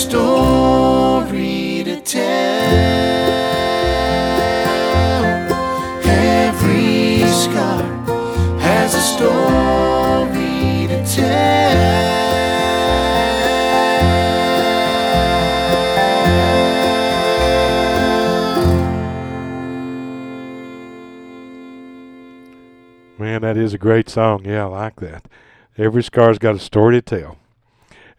[0.10, 2.20] story to tell.
[6.04, 7.84] Every scar
[8.60, 11.60] has a story to tell.
[23.20, 24.44] Man, that is a great song.
[24.44, 25.26] Yeah, I like that.
[25.78, 27.38] Every scar's got a story to tell,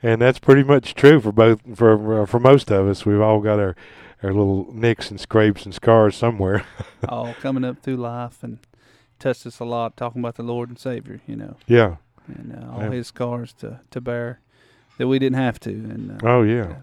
[0.02, 3.04] and that's pretty much true for both for uh, for most of us.
[3.06, 3.76] We've all got our
[4.22, 6.64] our little nicks and scrapes and scars somewhere.
[7.08, 8.58] all coming up through life and
[9.18, 11.96] touched us a lot talking about the Lord and Savior, you know, yeah.
[12.26, 12.90] and uh, all Yeah.
[12.90, 14.40] his scars to, to bear
[14.98, 15.70] that we didn't have to.
[15.70, 16.76] And uh, Oh yeah.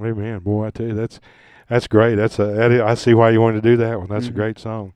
[0.00, 0.38] Amen.
[0.40, 1.20] Boy, I tell you, that's
[1.68, 2.14] that's great.
[2.14, 4.08] That's a that is, I see why you wanted to do that one.
[4.08, 4.30] That's Mhm.
[4.30, 4.92] a great song.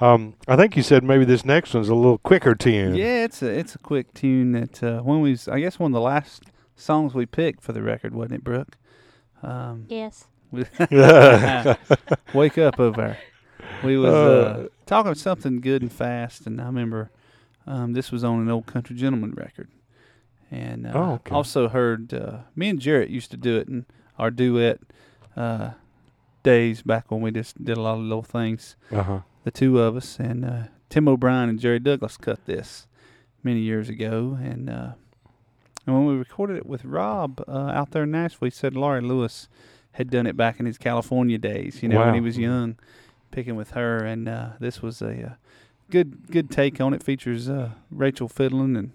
[0.00, 2.94] Um, I think you said maybe this next one's a little quicker tune.
[2.94, 5.94] yeah, it's a it's a quick tune that uh, when we I guess one of
[5.94, 6.44] the last
[6.80, 8.76] songs we picked for the record, wasn't it, Brooke?
[9.42, 10.26] Um, Yes.
[12.34, 13.16] wake up over.
[13.84, 14.16] We was Uh.
[14.64, 17.10] uh, talking something good and fast, and I remember
[17.66, 19.68] um, this was on an old Country Gentlemen record,
[20.50, 21.34] and uh, Oh, okay.
[21.34, 23.86] also heard uh, me and Jarrett used to do it in
[24.18, 24.80] our duet
[25.36, 25.70] uh,
[26.42, 29.20] days back when we just did a lot of little things, uh huh.
[29.44, 32.86] the two of us, and uh, Tim O'Brien and Jerry Douglas cut this
[33.44, 34.92] many years ago, and uh,
[35.86, 39.00] And when we recorded it with Rob uh, out there in Nashville, he said Laurie
[39.00, 39.48] Lewis
[39.92, 41.82] had done it back in his California days.
[41.82, 42.76] You know, when he was young,
[43.30, 45.30] picking with her, and uh, this was a uh,
[45.90, 47.02] good good take on it.
[47.02, 48.92] Features uh, Rachel fiddling and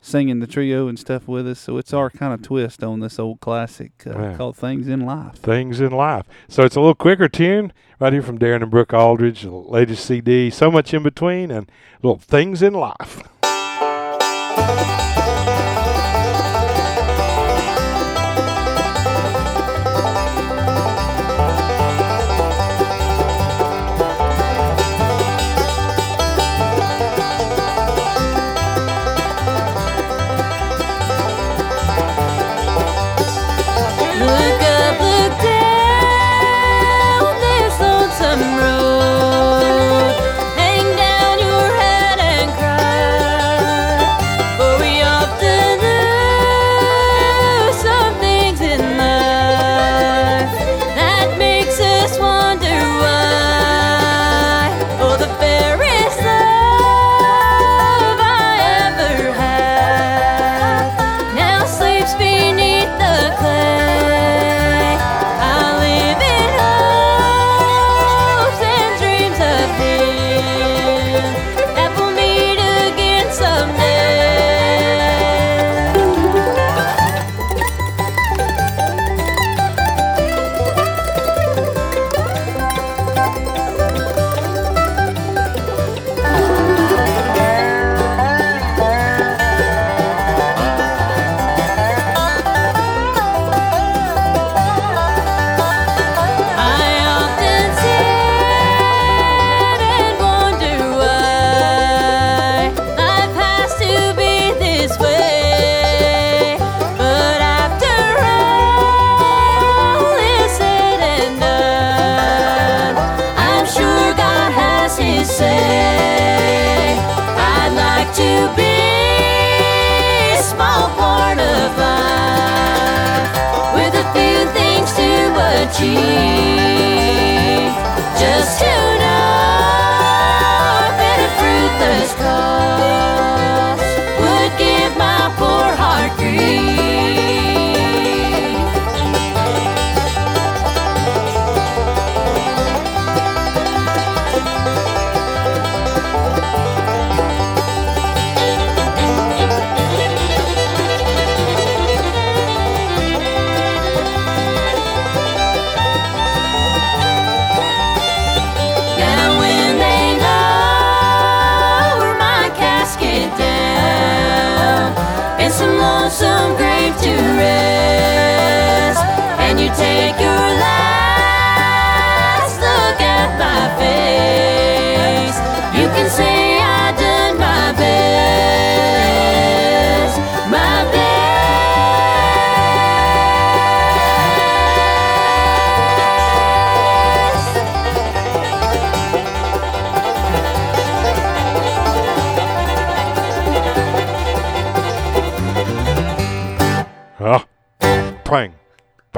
[0.00, 1.58] singing the trio and stuff with us.
[1.58, 4.36] So it's our kind of twist on this old classic uh, Wow.
[4.36, 6.26] called "Things in Life." Things in life.
[6.48, 10.04] So it's a little quicker tune right here from Darren and Brooke Aldridge, the latest
[10.04, 10.50] CD.
[10.50, 11.70] So much in between and
[12.02, 13.22] little things in life.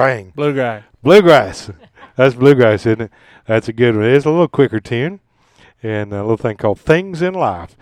[0.09, 0.33] bang.
[0.35, 0.83] Blue guy.
[1.03, 1.71] Bluegrass.
[2.15, 3.11] That's bluegrass, isn't it?
[3.45, 4.05] That's a good one.
[4.05, 5.19] It's a little quicker tune
[5.81, 7.77] and a little thing called Things in Life.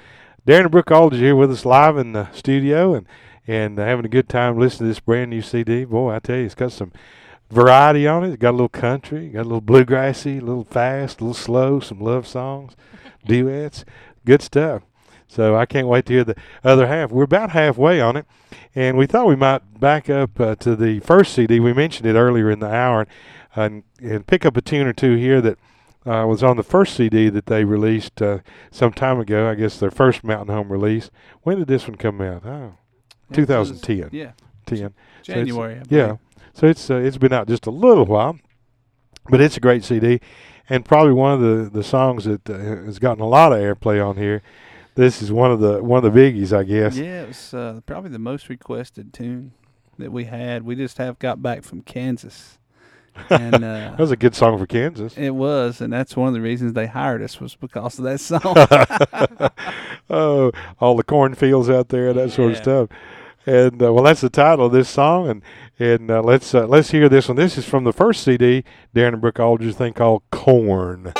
[0.45, 3.07] Darren and Brooke Aldridge here with us live in the studio and,
[3.47, 5.85] and having a good time listening to this brand new CD.
[5.85, 6.91] Boy, I tell you, it's got some
[7.49, 8.29] variety on it.
[8.29, 11.79] It's got a little country, got a little bluegrassy, a little fast, a little slow,
[11.79, 12.75] some love songs,
[13.25, 13.83] duets,
[14.25, 14.83] good stuff.
[15.27, 17.11] So I can't wait to hear the other half.
[17.11, 18.25] We're about halfway on it,
[18.73, 21.59] and we thought we might back up uh, to the first CD.
[21.59, 23.07] We mentioned it earlier in the hour,
[23.55, 25.57] and, and pick up a tune or two here that
[26.05, 28.39] uh, was on the first CD that they released uh,
[28.71, 29.49] some time ago.
[29.49, 31.11] I guess their first Mountain Home release.
[31.43, 32.45] When did this one come out?
[32.45, 32.75] Oh,
[33.29, 33.35] was-
[33.81, 34.09] 2010.
[34.13, 34.31] Yeah,
[34.65, 34.77] 10.
[34.77, 35.79] So January.
[35.79, 36.17] I Yeah.
[36.53, 38.39] So it's uh, it's been out just a little while,
[39.29, 40.19] but it's a great CD,
[40.69, 44.03] and probably one of the, the songs that uh, has gotten a lot of airplay
[44.03, 44.41] on here.
[44.97, 46.97] This is one of the one of the biggies, I guess.
[46.97, 49.51] Yeah, it was uh, probably the most requested tune
[49.99, 50.63] that we had.
[50.63, 52.57] We just have got back from Kansas,
[53.29, 55.15] and uh, That was a good song for Kansas.
[55.15, 58.19] it was, and that's one of the reasons they hired us was because of that
[58.19, 58.41] song.
[60.09, 62.89] oh, all the cornfields out there, that sort of stuff.
[63.45, 65.41] And uh, well, that's the title of this song, and
[65.79, 67.37] and uh, let's uh, let's hear this one.
[67.37, 68.63] This is from the first CD,
[68.95, 71.13] Darren and Brooke Aldridge thing called Corn.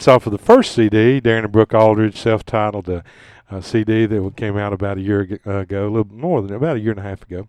[0.00, 3.02] That's off of the first CD, Darren and Brooke Aldridge, self-titled uh,
[3.50, 6.80] uh, CD that came out about a year ago, a little more than about a
[6.80, 7.48] year and a half ago,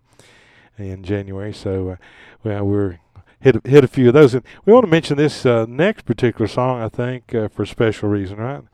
[0.76, 1.54] in January.
[1.54, 1.96] So, uh,
[2.44, 2.98] well, we're
[3.40, 6.46] hit hit a few of those, and we want to mention this uh, next particular
[6.46, 6.82] song.
[6.82, 8.64] I think uh, for a special reason, right?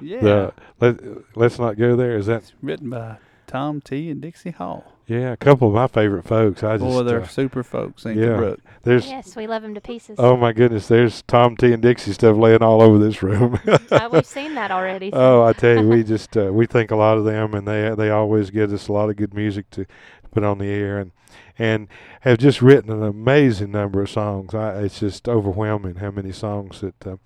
[0.00, 0.20] Yeah.
[0.20, 2.16] The let let's not go there.
[2.16, 4.95] Is that It's written by Tom T and Dixie Hall.
[5.06, 5.32] Yeah?
[5.32, 6.62] A couple of my favorite folks.
[6.62, 8.26] I just Boy, they're uh, super folks, ain't yeah.
[8.26, 8.60] they, Brooke?
[8.82, 10.16] there's Yes, we love them to pieces.
[10.18, 13.58] oh my goodness, there's Tom T and Dixie stuff laying all over this room.
[13.66, 15.10] Uh, we've seen that already.
[15.10, 17.66] so- Oh, I tell you, we just uh, we think a lot of them, and
[17.66, 19.86] they they always give us a lot of good music to
[20.32, 21.12] put on the air, and
[21.58, 21.88] and
[22.20, 24.54] have just written an amazing number of songs.
[24.54, 27.16] I, it's just overwhelming how many songs that uh,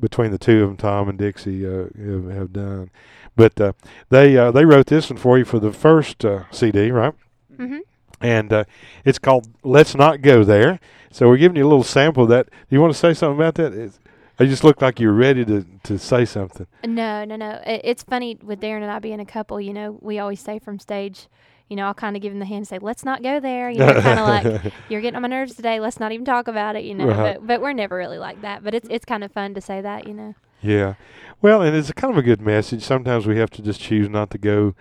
[0.00, 2.90] between the two of them, Tom and Dixie, uh, have, have done.
[3.36, 3.72] But uh,
[4.10, 7.14] they uh, they wrote this one for you for the first uh, CD, right?
[7.56, 7.80] Mhm.
[8.20, 8.64] And uh,
[9.04, 10.80] it's called "Let's Not Go There."
[11.12, 12.46] So we're giving you a little sample of that.
[12.50, 13.72] Do you want to say something about that?
[13.72, 13.98] It's,
[14.40, 16.66] I just look like you're ready to, to say something.
[16.84, 17.60] No, no, no.
[17.66, 19.60] It, it's funny with Darren and I being a couple.
[19.60, 21.26] You know, we always say from stage,
[21.68, 23.70] you know, I'll kind of give him the hand and say, "Let's not go there."
[23.70, 24.26] You know, kind of
[24.64, 25.80] like you're getting on my nerves today.
[25.80, 26.84] Let's not even talk about it.
[26.84, 27.34] You know, Right.
[27.38, 28.64] but but we're never really like that.
[28.64, 30.06] But it's it's kind of fun to say that.
[30.08, 30.34] You know.
[30.62, 30.94] Yeah.
[31.40, 32.82] Well, and it's kind of a good message.
[32.82, 34.74] Sometimes we have to just choose not to go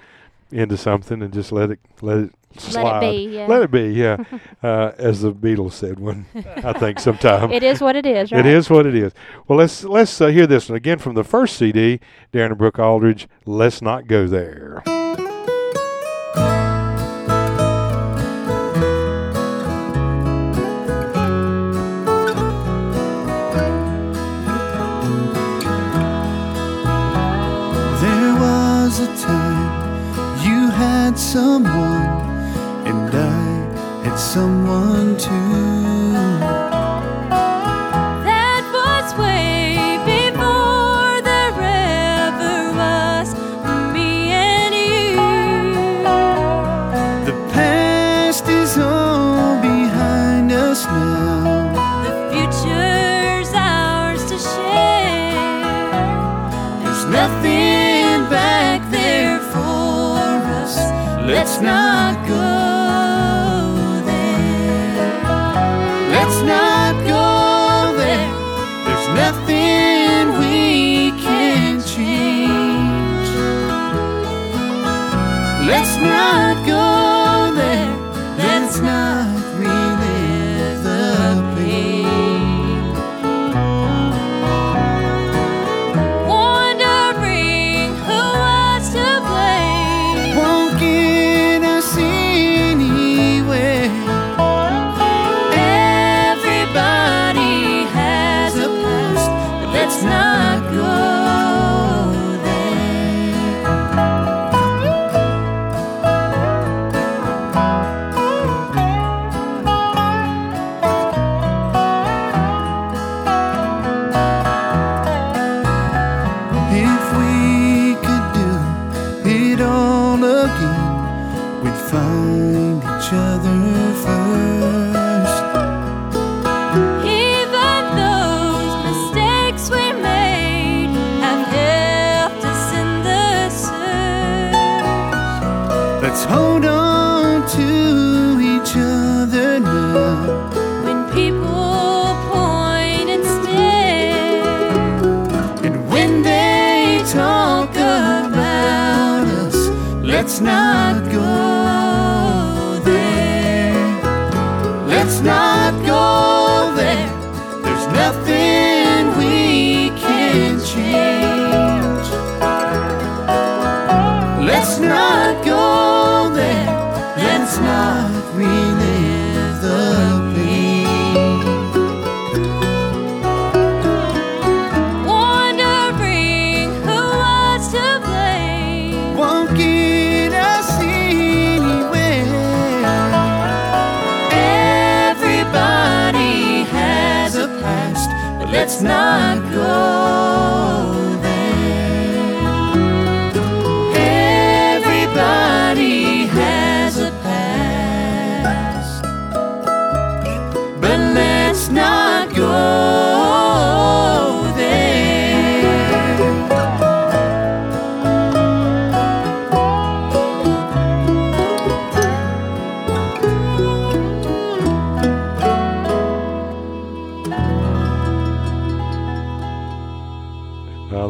[0.52, 2.84] into something and just let it let it slide.
[2.84, 3.36] Let it be.
[3.36, 3.48] Yeah.
[3.48, 4.24] Let it be, yeah.
[4.64, 6.26] uh, as the Beatles said one,
[6.64, 7.52] I think sometime.
[7.52, 8.32] it is what it is.
[8.32, 8.46] Right?
[8.46, 9.12] It is what it is.
[9.48, 12.00] Well, let's let's uh, hear this one again from the first CD,
[12.34, 13.28] Darren and Brooke Aldridge.
[13.46, 14.82] Let's not go there.
[14.86, 15.27] There
[31.18, 32.30] had someone,
[32.86, 35.47] and I had someone too.
[61.62, 61.97] Not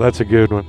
[0.08, 0.66] that's a good one.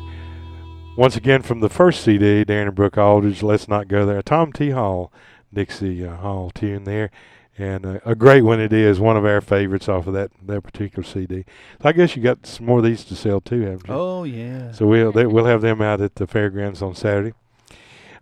[0.96, 4.20] Once again, from the first CD, Darren and Brooke Aldridge, Let's Not Go There.
[4.20, 4.70] Tom T.
[4.70, 5.12] Hall,
[5.54, 7.12] Dixie uh, Hall tune there.
[7.56, 10.62] And uh, a great one it is, one of our favorites off of that, that
[10.62, 11.44] particular CD.
[11.80, 13.94] So I guess you got some more of these to sell too, haven't you?
[13.94, 14.72] Oh yeah.
[14.72, 17.32] So we'll they, we'll have them out at the fairgrounds on Saturday.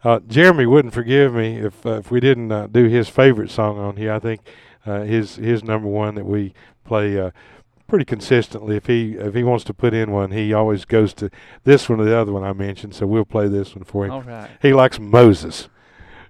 [0.04, 3.78] Uh, Jeremy wouldn't forgive me if uh, if we didn't uh, do his favorite song
[3.78, 4.12] on here.
[4.12, 4.42] I think
[4.84, 6.52] uh, his his number one that we
[6.84, 7.30] play uh,
[7.86, 8.76] pretty consistently.
[8.76, 11.30] If he if he wants to put in one, he always goes to
[11.64, 12.94] this one or the other one I mentioned.
[12.94, 14.12] So we'll play this one for him.
[14.12, 14.50] All right.
[14.60, 15.68] He likes Moses.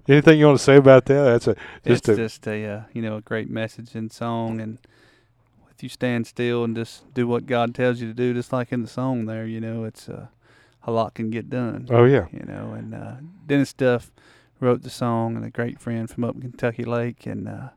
[0.09, 1.23] Anything you want to say about that?
[1.25, 4.61] That's a just it's a just a uh, you know a great message in song,
[4.61, 4.79] and
[5.77, 8.73] if you stand still and just do what God tells you to do, just like
[8.73, 10.29] in the song there, you know, it's uh,
[10.85, 11.89] a lot can get done.
[11.91, 13.15] oh yeah You know, and uh,
[13.47, 14.13] Dennis Duff
[14.61, 17.69] wrote the song, and a great friend from up in Kentucky Lake, and uh,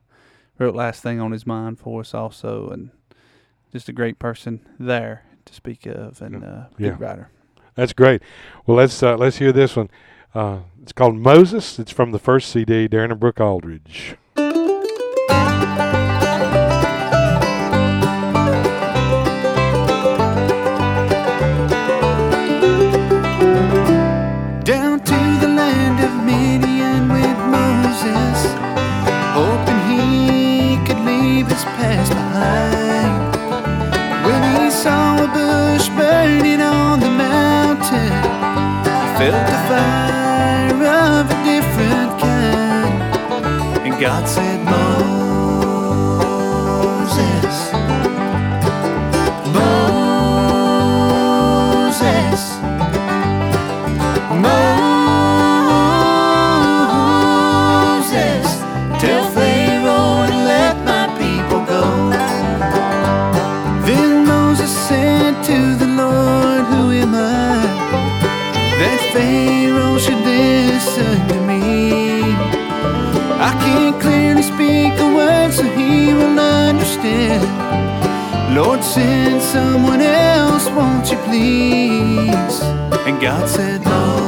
[0.58, 2.90] wrote last thing on his mind for us also, and
[3.72, 6.90] just a great person there to speak of, and uh, Yeah.
[6.90, 7.30] good writer.
[7.74, 8.22] That's great.
[8.66, 9.90] Well, let's uh, let's hear this one.
[10.34, 11.78] Uh, it's called Moses.
[11.78, 14.16] It's from the first CD, Darren and Brooke Aldridge.
[78.54, 82.60] Lord, send someone else, won't you please?
[83.06, 84.19] And God said, Moses,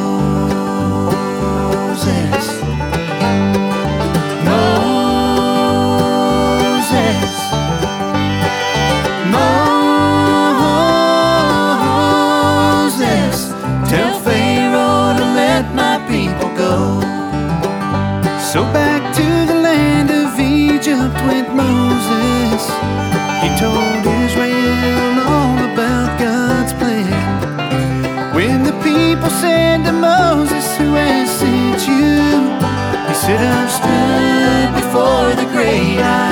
[33.25, 36.32] I've stood before the great I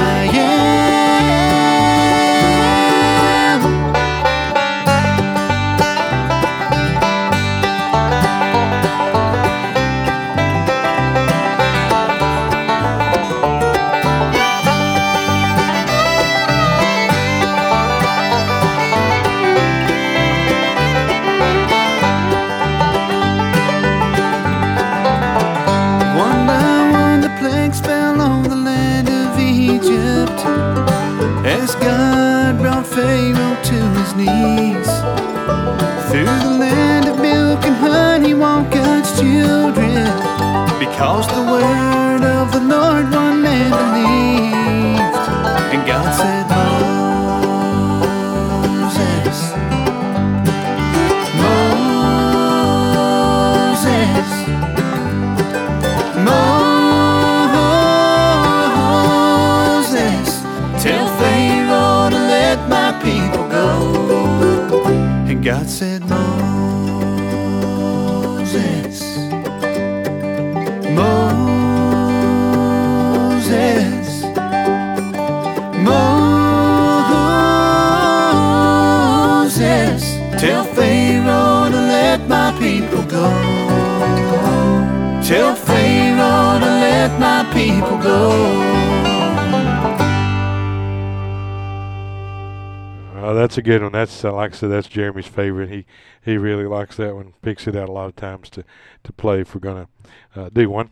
[93.51, 93.90] that's a good one.
[93.90, 95.70] That's uh, like I said, that's Jeremy's favorite.
[95.70, 95.84] He
[96.24, 97.34] he really likes that one.
[97.42, 98.62] Picks it out a lot of times to
[99.03, 99.88] to play if we're gonna
[100.36, 100.90] uh, do one.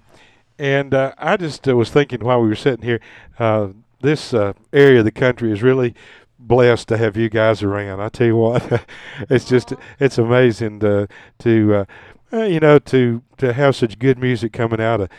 [0.59, 2.98] And uh, I just uh, was thinking while we were sitting here,
[3.38, 3.68] uh,
[4.00, 5.94] this uh, area of the country is really
[6.36, 8.00] blessed to have you guys around.
[8.00, 8.84] I tell you what,
[9.30, 11.06] it's just it's amazing to
[11.38, 11.86] to
[12.32, 15.11] you know to to have such good music coming out of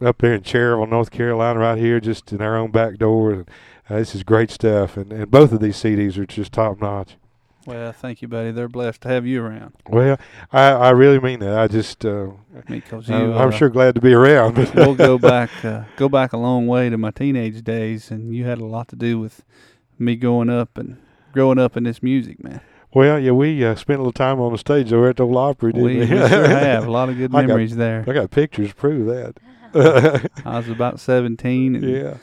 [0.00, 3.44] up there in Cherryville, North Carolina, right here, just in our own back door.
[3.90, 7.16] Uh, this is great stuff, and, and both of these CDs are just top notch.
[7.66, 8.50] Well, thank you, buddy.
[8.50, 9.74] They're blessed to have you around.
[9.88, 10.18] Well,
[10.52, 11.58] I, I really mean that.
[11.58, 12.28] I just uh,
[12.66, 14.56] Because you, I'm, I'm uh, sure glad to be around.
[14.74, 18.44] We'll go back uh, go back a long way to my teenage days, and you
[18.44, 19.42] had a lot to do with
[19.98, 20.96] me growing up and
[21.32, 22.60] growing up in this music, man.
[22.94, 25.36] well, yeah, we uh, spent a little time on the stage over at the old
[25.36, 26.06] Opry, didn't We, we?
[26.06, 28.02] sure have a lot of good I got- memories there.
[28.06, 29.36] I got pictures to prove that.
[30.46, 32.14] I was about seventeen and yeah,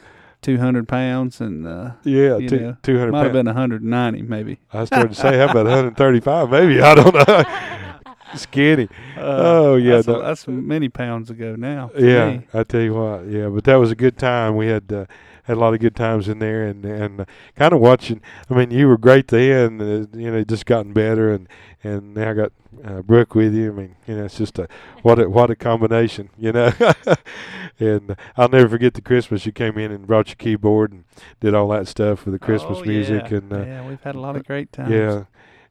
[0.45, 4.21] two hundred pounds, and uh, yeah, two, know, 200 might have been hundred and ninety,
[4.21, 4.59] maybe.
[4.71, 6.49] I started to say, how about 135?
[6.51, 7.43] Maybe I don't know.
[8.35, 8.89] Skinny.
[9.17, 11.89] Uh, Oh, yeah, that's, a- that's many pounds ago now.
[11.97, 12.47] Yeah, me.
[12.53, 13.27] I tell you what.
[13.27, 14.55] Yeah, but that was a good time.
[14.55, 15.05] We had uh,
[15.45, 17.25] had a lot of good times in there, and and uh,
[17.55, 18.21] kind of watching.
[18.49, 19.81] I mean, you were great then.
[19.81, 21.47] Uh, you know, just gotten better, and
[21.83, 22.51] and now I got
[22.83, 23.71] uh, Brooke with you.
[23.71, 24.67] I mean, you know, it's just a
[25.03, 26.29] what a what a combination.
[26.37, 26.71] You know,
[27.79, 31.03] and I'll never forget the Christmas you came in and brought your keyboard and
[31.39, 33.37] did all that stuff for the Christmas Oh, music, yeah.
[33.37, 34.91] and uh, yeah, we've had a lot of great times.
[34.91, 35.23] yeah,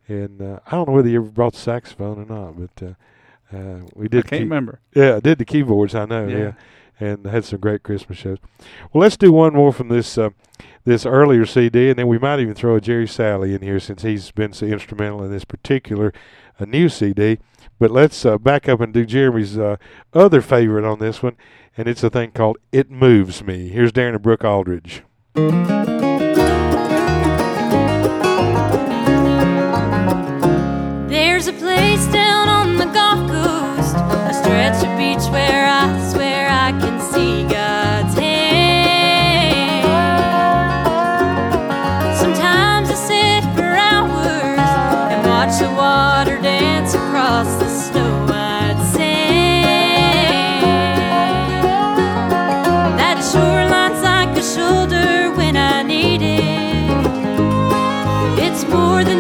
[0.09, 2.87] and uh, I don't know whether you ever brought the saxophone or not, but.
[2.89, 2.93] Uh,
[3.53, 4.25] uh, we I did.
[4.27, 4.81] can't key- remember.
[4.97, 5.95] yeah, I did the keyboards.
[5.95, 6.27] I know.
[6.27, 6.37] Yeah.
[6.39, 6.53] Yeah,
[7.01, 8.38] and had some great Christmas shows.
[8.92, 10.30] Well, let's do one more from this uh,
[10.84, 14.03] this earlier CD, and then we might even throw a Jerry Salley in here since
[14.03, 16.12] he's been so instrumental in this particular
[16.61, 17.38] uh, new CD.
[17.78, 19.76] But let's uh, back up and do Jeremy's uh,
[20.12, 21.36] other favorite on this one,
[21.76, 25.03] and it's a thing called "It Moves Me." Here's Darren and Brooke Aldridge.
[31.09, 32.07] There's a place
[58.75, 59.14] It's more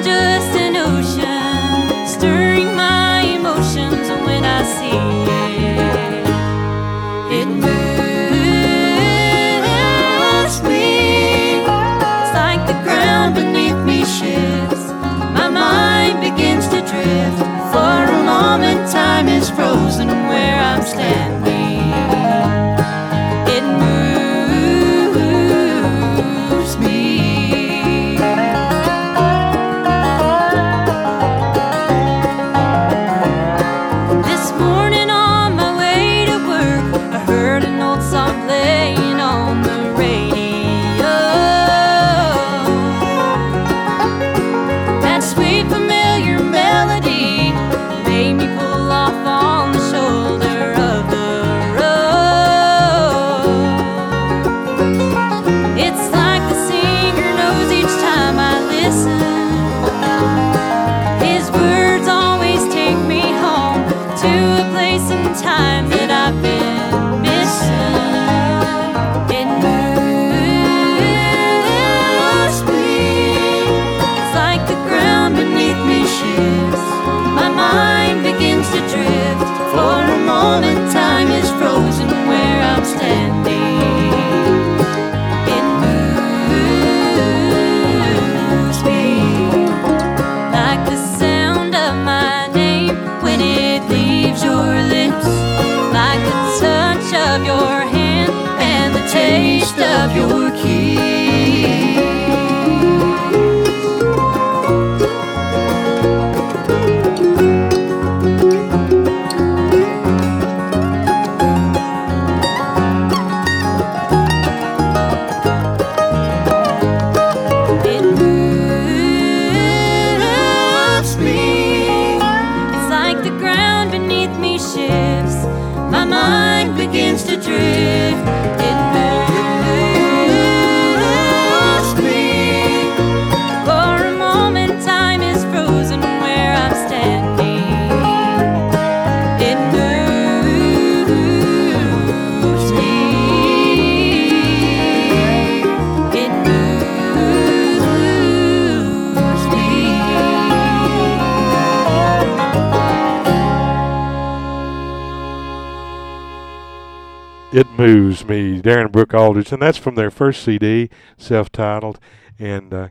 [158.94, 160.88] Brooke Aldridge, and that's from their first CD,
[161.18, 161.98] self-titled,
[162.38, 162.88] and uh,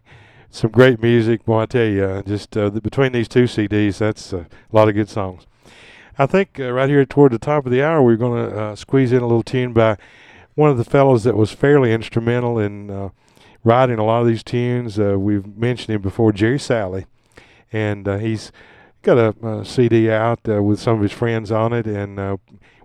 [0.50, 1.46] some great music.
[1.46, 4.76] Boy, I tell you, uh, just uh, the, between these two CDs, that's uh, a
[4.76, 5.48] lot of good songs.
[6.20, 8.76] I think uh, right here toward the top of the hour, we're going to uh,
[8.76, 9.96] squeeze in a little tune by
[10.56, 13.12] one of the fellows that was fairly instrumental in
[13.64, 14.98] writing a lot of these tunes.
[14.98, 17.06] We've mentioned him before, Jerry Salley,
[17.72, 18.52] and he's
[19.04, 22.40] got a, a CD out with some of his friends on it, and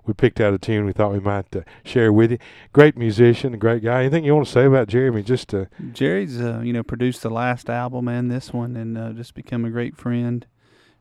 [0.08, 2.38] we picked out a tune we thought we might uh, share with you.
[2.72, 4.00] Great musician, a great guy.
[4.00, 5.22] Anything you want to say about Jeremy?
[5.22, 9.12] Just uh, Jerry's, uh, you know, produced the last album and this one, and uh,
[9.12, 10.46] just become a great friend.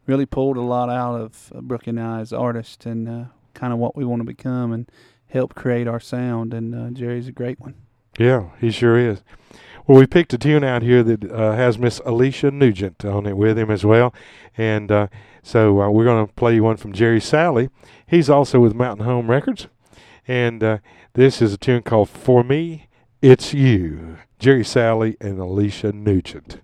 [0.05, 3.73] Really pulled a lot out of uh, Brooke and I as artists, and uh, kind
[3.73, 4.91] of what we want to become, and
[5.27, 6.53] help create our sound.
[6.53, 7.75] And uh, Jerry's a great one.
[8.19, 9.23] yeah, he sure is.
[9.87, 13.37] Well, we picked a tune out here that uh, has Miss Alicia Nugent on it
[13.37, 14.13] with him as well,
[14.57, 15.07] and uh,
[15.41, 17.69] so uh, we're going to play you one from Jerry Salley.
[18.05, 19.67] He's also with Mountain Home Records,
[20.27, 20.79] and uh,
[21.13, 22.89] this is a tune called "For Me,
[23.21, 26.59] It's You." Jerry Salley and Alicia Nugent.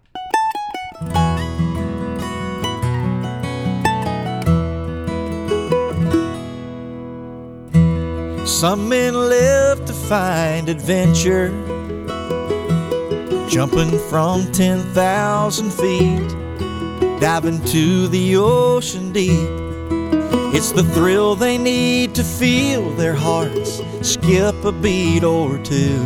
[8.45, 11.51] Some men live to find adventure,
[13.53, 16.27] jumping from 10,000 feet,
[17.19, 19.47] diving to the ocean deep.
[20.55, 25.99] It's the thrill they need to feel their hearts skip a beat or two.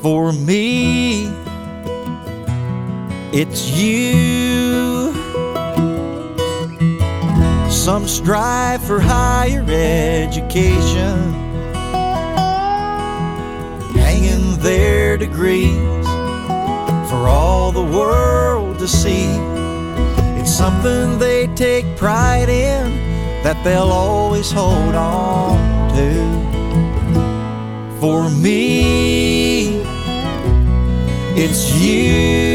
[0.00, 1.26] For me,
[3.30, 5.12] it's you.
[7.68, 11.34] Some strive for higher education,
[14.60, 16.06] their degrees
[17.08, 19.28] for all the world to see.
[20.38, 22.84] It's something they take pride in
[23.42, 25.58] that they'll always hold on
[25.96, 26.40] to.
[28.00, 29.82] For me,
[31.36, 32.49] it's you.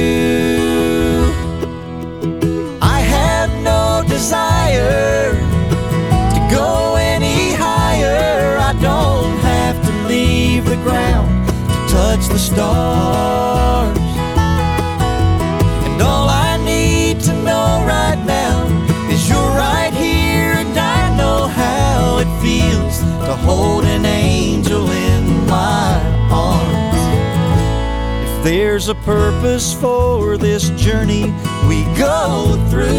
[12.15, 13.97] Touch the stars.
[15.85, 18.63] And all I need to know right now
[19.09, 25.45] is you're right here, and I know how it feels to hold an angel in
[25.47, 25.99] my
[26.31, 27.01] arms.
[28.29, 31.33] If there's a purpose for this journey
[31.67, 32.93] we go through,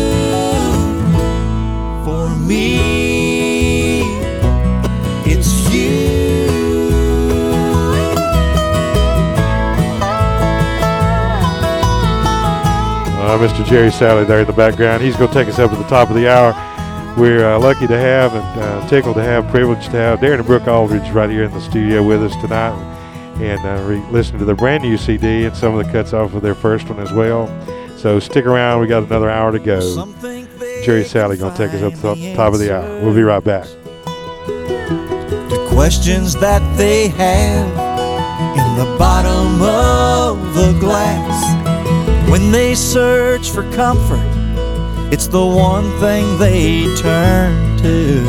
[2.05, 3.36] for me,
[13.27, 13.66] Uh, Mr.
[13.66, 15.03] Jerry Salley there in the background.
[15.03, 16.55] He's going to take us up to the top of the hour.
[17.18, 20.47] We're uh, lucky to have and uh, tickled to have, privileged to have Darren and
[20.47, 22.79] Brooke Aldridge right here in the studio with us tonight
[23.41, 26.35] and uh, re- listening to their brand new CD and some of the cuts off
[26.35, 27.49] of their first one as well.
[27.99, 28.81] So stick around.
[28.81, 29.81] We got another hour to go.
[29.81, 32.77] Some think they Jerry Salley going to take us up to the top of the
[32.77, 33.01] hour.
[33.01, 33.66] We'll be right back.
[34.47, 37.66] The questions that they have
[38.57, 41.66] in the bottom of the glass.
[42.29, 44.20] When they search for comfort,
[45.12, 48.24] it's the one thing they turn to.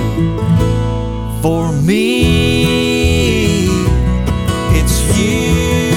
[1.42, 3.66] For me,
[4.80, 5.92] it's you.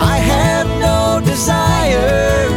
[0.00, 2.48] I have no desire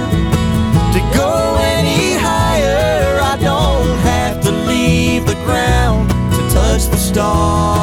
[0.94, 3.20] to go any higher.
[3.22, 7.81] I don't have to leave the ground to touch the stars.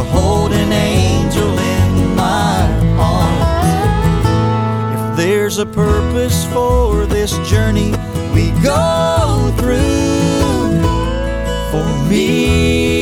[0.00, 2.66] To hold an angel in my
[2.98, 4.24] arms.
[4.94, 7.92] If there's a purpose for this journey
[8.34, 10.80] we go through,
[11.70, 12.99] for me,